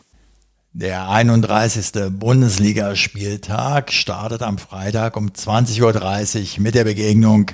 Der 0.73 1.09
31. 1.09 1.91
Bundesligaspieltag 2.11 3.91
startet 3.91 4.43
am 4.43 4.59
Freitag 4.59 5.17
um 5.17 5.29
20.30 5.29 6.57
Uhr 6.57 6.61
mit 6.61 6.75
der 6.75 6.83
Begegnung 6.83 7.47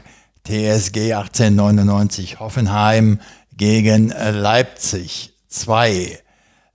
TSG 0.43 1.13
1899 1.13 2.41
Hoffenheim 2.41 3.21
gegen 3.55 4.09
Leipzig. 4.09 5.36
2. 5.47 6.19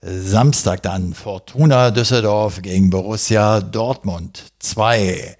Samstag 0.00 0.82
dann 0.82 1.14
Fortuna 1.14 1.90
Düsseldorf 1.90 2.62
gegen 2.62 2.90
Borussia 2.90 3.60
Dortmund 3.60 4.52
2. 4.58 5.36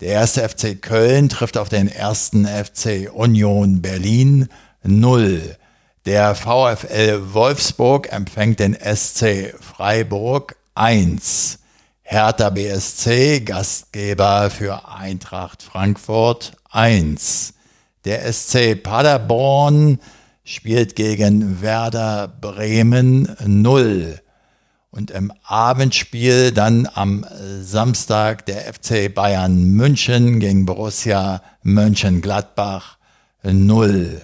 Der 0.00 0.08
erste 0.08 0.48
FC 0.48 0.80
Köln 0.80 1.28
trifft 1.28 1.58
auf 1.58 1.68
den 1.68 1.88
ersten 1.88 2.46
FC 2.46 3.10
Union 3.12 3.82
Berlin 3.82 4.48
0. 4.82 5.56
Der 6.06 6.34
VfL 6.34 7.34
Wolfsburg 7.34 8.12
empfängt 8.12 8.60
den 8.60 8.74
SC 8.74 9.54
Freiburg 9.60 10.56
1. 10.74 11.58
Hertha 12.02 12.50
BSC, 12.50 13.40
Gastgeber 13.40 14.48
für 14.50 14.88
Eintracht 14.88 15.62
Frankfurt 15.62 16.52
1. 16.70 17.54
Der 18.04 18.32
SC 18.32 18.80
Paderborn 18.80 19.98
spielt 20.46 20.94
gegen 20.94 21.60
Werder 21.60 22.28
Bremen 22.28 23.36
0. 23.44 24.20
Und 24.90 25.10
im 25.10 25.32
Abendspiel 25.42 26.52
dann 26.52 26.88
am 26.94 27.26
Samstag 27.60 28.46
der 28.46 28.72
FC 28.72 29.12
Bayern 29.12 29.64
München 29.64 30.40
gegen 30.40 30.64
Borussia 30.64 31.42
Mönchengladbach 31.62 32.96
0. 33.42 34.22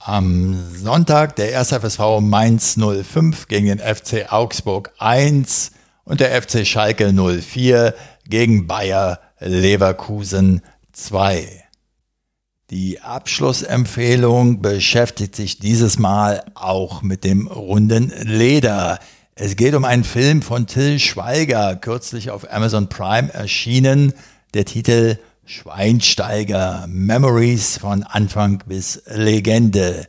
Am 0.00 0.58
Sonntag 0.74 1.36
der 1.36 1.58
1. 1.58 1.74
FSV 1.74 2.20
Mainz 2.20 2.76
05 2.76 3.46
gegen 3.46 3.66
den 3.66 3.78
FC 3.78 4.32
Augsburg 4.32 4.92
1 4.98 5.70
und 6.04 6.20
der 6.20 6.42
FC 6.42 6.66
Schalke 6.66 7.12
04 7.12 7.94
gegen 8.28 8.66
Bayer 8.66 9.20
Leverkusen 9.38 10.62
2. 10.92 11.59
Die 12.70 13.00
Abschlussempfehlung 13.00 14.62
beschäftigt 14.62 15.34
sich 15.34 15.58
dieses 15.58 15.98
Mal 15.98 16.44
auch 16.54 17.02
mit 17.02 17.24
dem 17.24 17.48
runden 17.48 18.12
Leder. 18.22 19.00
Es 19.34 19.56
geht 19.56 19.74
um 19.74 19.84
einen 19.84 20.04
Film 20.04 20.40
von 20.40 20.68
Till 20.68 21.00
Schweiger, 21.00 21.74
kürzlich 21.74 22.30
auf 22.30 22.52
Amazon 22.52 22.88
Prime 22.88 23.34
erschienen. 23.34 24.12
Der 24.54 24.66
Titel 24.66 25.18
Schweinsteiger 25.44 26.84
Memories 26.86 27.78
von 27.78 28.04
Anfang 28.04 28.62
bis 28.64 29.02
Legende. 29.06 30.06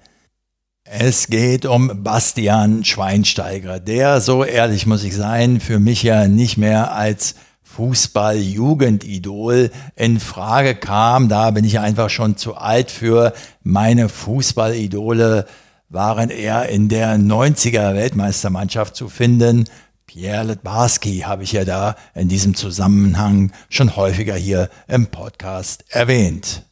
Es 0.83 1.29
geht 1.29 1.65
um 1.65 2.03
Bastian 2.03 2.85
Schweinsteiger, 2.85 3.79
der, 3.79 4.21
so 4.21 4.43
ehrlich 4.43 4.85
muss 4.85 5.03
ich 5.03 5.15
sein, 5.15 5.59
für 5.61 5.79
mich 5.79 6.03
ja 6.03 6.27
nicht 6.27 6.57
mehr 6.57 6.93
als 6.93 7.33
Fußball-Jugendidol 7.75 9.71
in 9.95 10.19
Frage 10.19 10.75
kam. 10.75 11.29
Da 11.29 11.51
bin 11.51 11.63
ich 11.63 11.79
einfach 11.79 12.09
schon 12.09 12.35
zu 12.37 12.55
alt 12.55 12.91
für. 12.91 13.33
Meine 13.63 14.09
Fußballidole 14.09 15.45
waren 15.89 16.29
eher 16.29 16.69
in 16.69 16.89
der 16.89 17.15
90er 17.17 17.95
Weltmeistermannschaft 17.95 18.95
zu 18.95 19.07
finden. 19.09 19.65
Pierre 20.05 20.43
Letbarski 20.43 21.19
habe 21.19 21.43
ich 21.43 21.53
ja 21.53 21.63
da 21.63 21.95
in 22.13 22.27
diesem 22.27 22.55
Zusammenhang 22.55 23.53
schon 23.69 23.95
häufiger 23.95 24.35
hier 24.35 24.69
im 24.87 25.07
Podcast 25.07 25.85
erwähnt. 25.89 26.63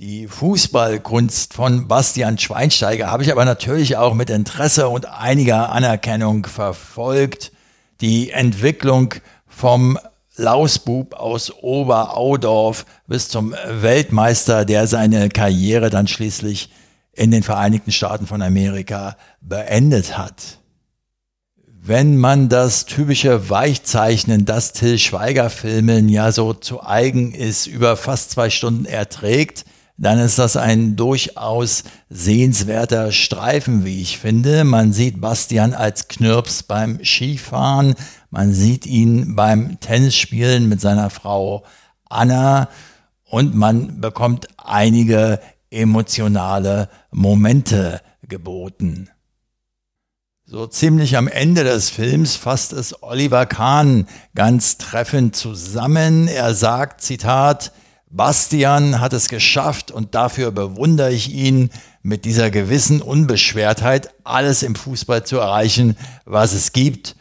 Die 0.00 0.26
Fußballkunst 0.26 1.54
von 1.54 1.86
Bastian 1.86 2.38
Schweinsteiger 2.38 3.10
habe 3.10 3.22
ich 3.22 3.30
aber 3.30 3.44
natürlich 3.44 3.96
auch 3.96 4.14
mit 4.14 4.30
Interesse 4.30 4.88
und 4.88 5.06
einiger 5.06 5.70
Anerkennung 5.70 6.46
verfolgt. 6.46 7.52
Die 8.00 8.30
Entwicklung 8.30 9.14
vom 9.50 9.98
Lausbub 10.36 11.14
aus 11.14 11.52
Oberaudorf 11.60 12.86
bis 13.06 13.28
zum 13.28 13.54
Weltmeister, 13.68 14.64
der 14.64 14.86
seine 14.86 15.28
Karriere 15.28 15.90
dann 15.90 16.08
schließlich 16.08 16.70
in 17.12 17.30
den 17.30 17.42
Vereinigten 17.42 17.92
Staaten 17.92 18.26
von 18.26 18.40
Amerika 18.40 19.16
beendet 19.42 20.16
hat. 20.16 20.58
Wenn 21.82 22.16
man 22.16 22.48
das 22.48 22.86
typische 22.86 23.50
Weichzeichnen, 23.50 24.44
das 24.44 24.72
Till 24.72 24.98
Schweiger-Filmen 24.98 26.08
ja 26.08 26.30
so 26.30 26.54
zu 26.54 26.82
eigen 26.82 27.32
ist, 27.32 27.66
über 27.66 27.96
fast 27.96 28.30
zwei 28.30 28.50
Stunden 28.50 28.84
erträgt, 28.84 29.64
dann 30.00 30.18
ist 30.18 30.38
das 30.38 30.56
ein 30.56 30.96
durchaus 30.96 31.84
sehenswerter 32.08 33.12
Streifen, 33.12 33.84
wie 33.84 34.00
ich 34.00 34.18
finde. 34.18 34.64
Man 34.64 34.94
sieht 34.94 35.20
Bastian 35.20 35.74
als 35.74 36.08
Knirps 36.08 36.62
beim 36.62 37.04
Skifahren, 37.04 37.94
man 38.30 38.54
sieht 38.54 38.86
ihn 38.86 39.36
beim 39.36 39.78
Tennisspielen 39.78 40.70
mit 40.70 40.80
seiner 40.80 41.10
Frau 41.10 41.64
Anna 42.08 42.70
und 43.28 43.54
man 43.54 44.00
bekommt 44.00 44.48
einige 44.56 45.38
emotionale 45.70 46.88
Momente 47.10 48.00
geboten. 48.26 49.10
So 50.46 50.66
ziemlich 50.66 51.18
am 51.18 51.28
Ende 51.28 51.62
des 51.62 51.90
Films 51.90 52.36
fasst 52.36 52.72
es 52.72 53.02
Oliver 53.02 53.44
Kahn 53.44 54.06
ganz 54.34 54.78
treffend 54.78 55.36
zusammen. 55.36 56.26
Er 56.26 56.54
sagt, 56.54 57.02
Zitat, 57.02 57.70
Bastian 58.10 59.00
hat 59.00 59.12
es 59.12 59.28
geschafft 59.28 59.92
und 59.92 60.16
dafür 60.16 60.50
bewundere 60.50 61.12
ich 61.12 61.32
ihn, 61.32 61.70
mit 62.02 62.24
dieser 62.24 62.50
gewissen 62.50 63.02
Unbeschwertheit 63.02 64.10
alles 64.24 64.62
im 64.62 64.74
Fußball 64.74 65.24
zu 65.24 65.38
erreichen, 65.38 65.96
was 66.24 66.52
es 66.52 66.72
gibt 66.72 67.14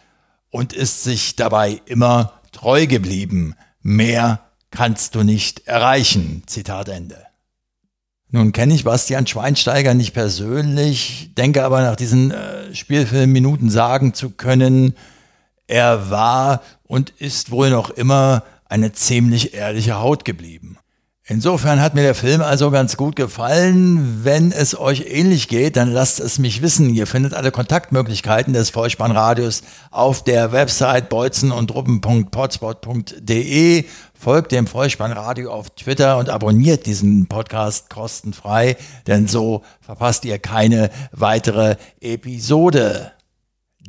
und 0.49 0.73
ist 0.73 1.03
sich 1.03 1.35
dabei 1.35 1.81
immer 1.85 2.33
treu 2.51 2.87
geblieben. 2.87 3.55
Mehr 3.81 4.39
kannst 4.71 5.15
du 5.15 5.23
nicht 5.23 5.67
erreichen. 5.67 6.43
Zitat 6.47 6.89
Ende. 6.89 7.25
Nun 8.31 8.51
kenne 8.51 8.73
ich 8.73 8.83
Bastian 8.83 9.27
Schweinsteiger 9.27 9.93
nicht 9.93 10.13
persönlich, 10.13 11.31
denke 11.35 11.63
aber 11.63 11.81
nach 11.81 11.95
diesen 11.95 12.31
äh, 12.31 12.73
Spielfilmminuten 12.73 13.69
sagen 13.69 14.13
zu 14.13 14.29
können, 14.29 14.93
er 15.67 16.09
war 16.09 16.61
und 16.83 17.11
ist 17.11 17.51
wohl 17.51 17.69
noch 17.69 17.89
immer 17.89 18.43
eine 18.69 18.93
ziemlich 18.93 19.53
ehrliche 19.53 19.99
Haut 19.99 20.23
geblieben. 20.23 20.79
Insofern 21.31 21.79
hat 21.79 21.93
mir 21.93 22.01
der 22.01 22.15
Film 22.15 22.41
also 22.41 22.71
ganz 22.71 22.97
gut 22.97 23.15
gefallen. 23.15 24.21
Wenn 24.23 24.51
es 24.51 24.75
euch 24.75 25.05
ähnlich 25.07 25.47
geht, 25.47 25.77
dann 25.77 25.91
lasst 25.91 26.19
es 26.19 26.39
mich 26.39 26.63
wissen. 26.63 26.89
Ihr 26.89 27.05
findet 27.05 27.35
alle 27.35 27.51
Kontaktmöglichkeiten 27.51 28.53
des 28.53 28.71
Vollspannradios 28.71 29.61
auf 29.91 30.23
der 30.23 30.51
Website 30.51 31.07
bolzenundruppen.potspot.de. 31.09 33.85
Folgt 34.15 34.51
dem 34.51 34.65
Vollspannradio 34.65 35.51
auf 35.51 35.69
Twitter 35.69 36.17
und 36.17 36.29
abonniert 36.29 36.87
diesen 36.87 37.27
Podcast 37.27 37.91
kostenfrei, 37.91 38.75
denn 39.05 39.27
so 39.27 39.61
verpasst 39.81 40.25
ihr 40.25 40.39
keine 40.39 40.89
weitere 41.11 41.75
Episode. 42.01 43.11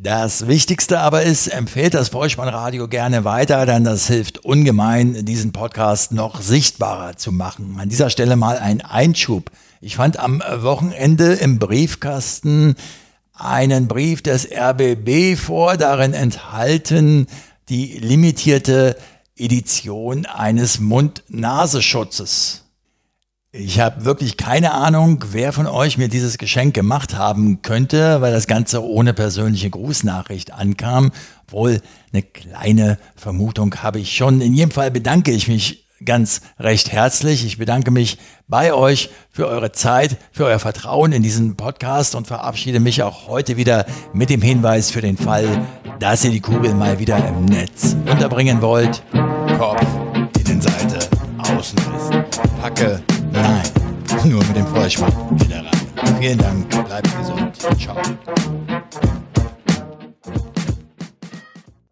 Das 0.02 0.46
Wichtigste 0.46 0.98
aber 1.00 1.24
ist, 1.24 1.48
empfehlt 1.48 1.92
das 1.92 2.08
Vollspannradio 2.08 2.88
gerne 2.88 3.26
weiter, 3.26 3.66
denn 3.66 3.84
das 3.84 4.06
hilft 4.06 4.38
ungemein, 4.38 5.26
diesen 5.26 5.52
Podcast 5.52 6.12
noch 6.12 6.40
sichtbarer 6.40 7.18
zu 7.18 7.32
machen. 7.32 7.76
An 7.78 7.90
dieser 7.90 8.08
Stelle 8.08 8.36
mal 8.36 8.56
ein 8.56 8.80
Einschub. 8.80 9.50
Ich 9.82 9.96
fand 9.96 10.18
am 10.18 10.42
Wochenende 10.60 11.34
im 11.34 11.58
Briefkasten 11.58 12.76
einen 13.34 13.88
Brief 13.88 14.22
des 14.22 14.48
RBB 14.50 15.36
vor, 15.38 15.76
darin 15.76 16.14
enthalten 16.14 17.26
die 17.68 17.98
limitierte 17.98 18.96
Edition 19.36 20.24
eines 20.24 20.80
Mund-Nasenschutzes. 20.80 22.69
Ich 23.52 23.80
habe 23.80 24.04
wirklich 24.04 24.36
keine 24.36 24.72
Ahnung, 24.72 25.24
wer 25.32 25.52
von 25.52 25.66
euch 25.66 25.98
mir 25.98 26.06
dieses 26.06 26.38
Geschenk 26.38 26.72
gemacht 26.72 27.16
haben 27.16 27.62
könnte, 27.62 28.20
weil 28.20 28.32
das 28.32 28.46
Ganze 28.46 28.84
ohne 28.84 29.12
persönliche 29.12 29.70
Grußnachricht 29.70 30.52
ankam. 30.52 31.10
Wohl 31.48 31.80
eine 32.12 32.22
kleine 32.22 32.96
Vermutung 33.16 33.74
habe 33.82 33.98
ich 33.98 34.14
schon. 34.14 34.40
In 34.40 34.54
jedem 34.54 34.70
Fall 34.70 34.92
bedanke 34.92 35.32
ich 35.32 35.48
mich 35.48 35.88
ganz 36.04 36.42
recht 36.60 36.92
herzlich. 36.92 37.44
Ich 37.44 37.58
bedanke 37.58 37.90
mich 37.90 38.18
bei 38.46 38.72
euch 38.72 39.10
für 39.32 39.48
eure 39.48 39.72
Zeit, 39.72 40.16
für 40.30 40.44
euer 40.44 40.60
Vertrauen 40.60 41.10
in 41.10 41.24
diesen 41.24 41.56
Podcast 41.56 42.14
und 42.14 42.28
verabschiede 42.28 42.78
mich 42.78 43.02
auch 43.02 43.26
heute 43.26 43.56
wieder 43.56 43.84
mit 44.12 44.30
dem 44.30 44.42
Hinweis 44.42 44.92
für 44.92 45.00
den 45.00 45.16
Fall, 45.16 45.66
dass 45.98 46.24
ihr 46.24 46.30
die 46.30 46.40
Kugel 46.40 46.72
mal 46.72 47.00
wieder 47.00 47.16
im 47.26 47.46
Netz 47.46 47.96
unterbringen 48.08 48.62
wollt. 48.62 49.02
Kopf, 49.58 49.84
Innenseite, 50.38 51.00
Außenriss, 51.38 52.10
Hacke, 52.62 53.02
Nein, 53.32 53.62
nur 54.24 54.44
mit 54.44 54.56
dem 54.56 54.66
Vollspann 54.66 55.12
wieder 55.40 55.64
rein. 55.64 56.16
Vielen 56.18 56.38
Dank, 56.38 56.68
bleibt 56.86 57.18
gesund. 57.18 57.56
Ciao. 57.80 57.96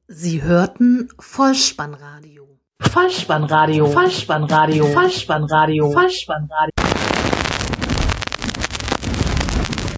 Sie 0.08 0.42
hörten 0.42 1.08
Vollspannradio. 1.18 2.58
Vollspannradio. 2.80 3.86
Vollspannradio. 3.86 4.86
Vollspannradio. 4.86 5.92
Vollspannradio. 5.92 6.72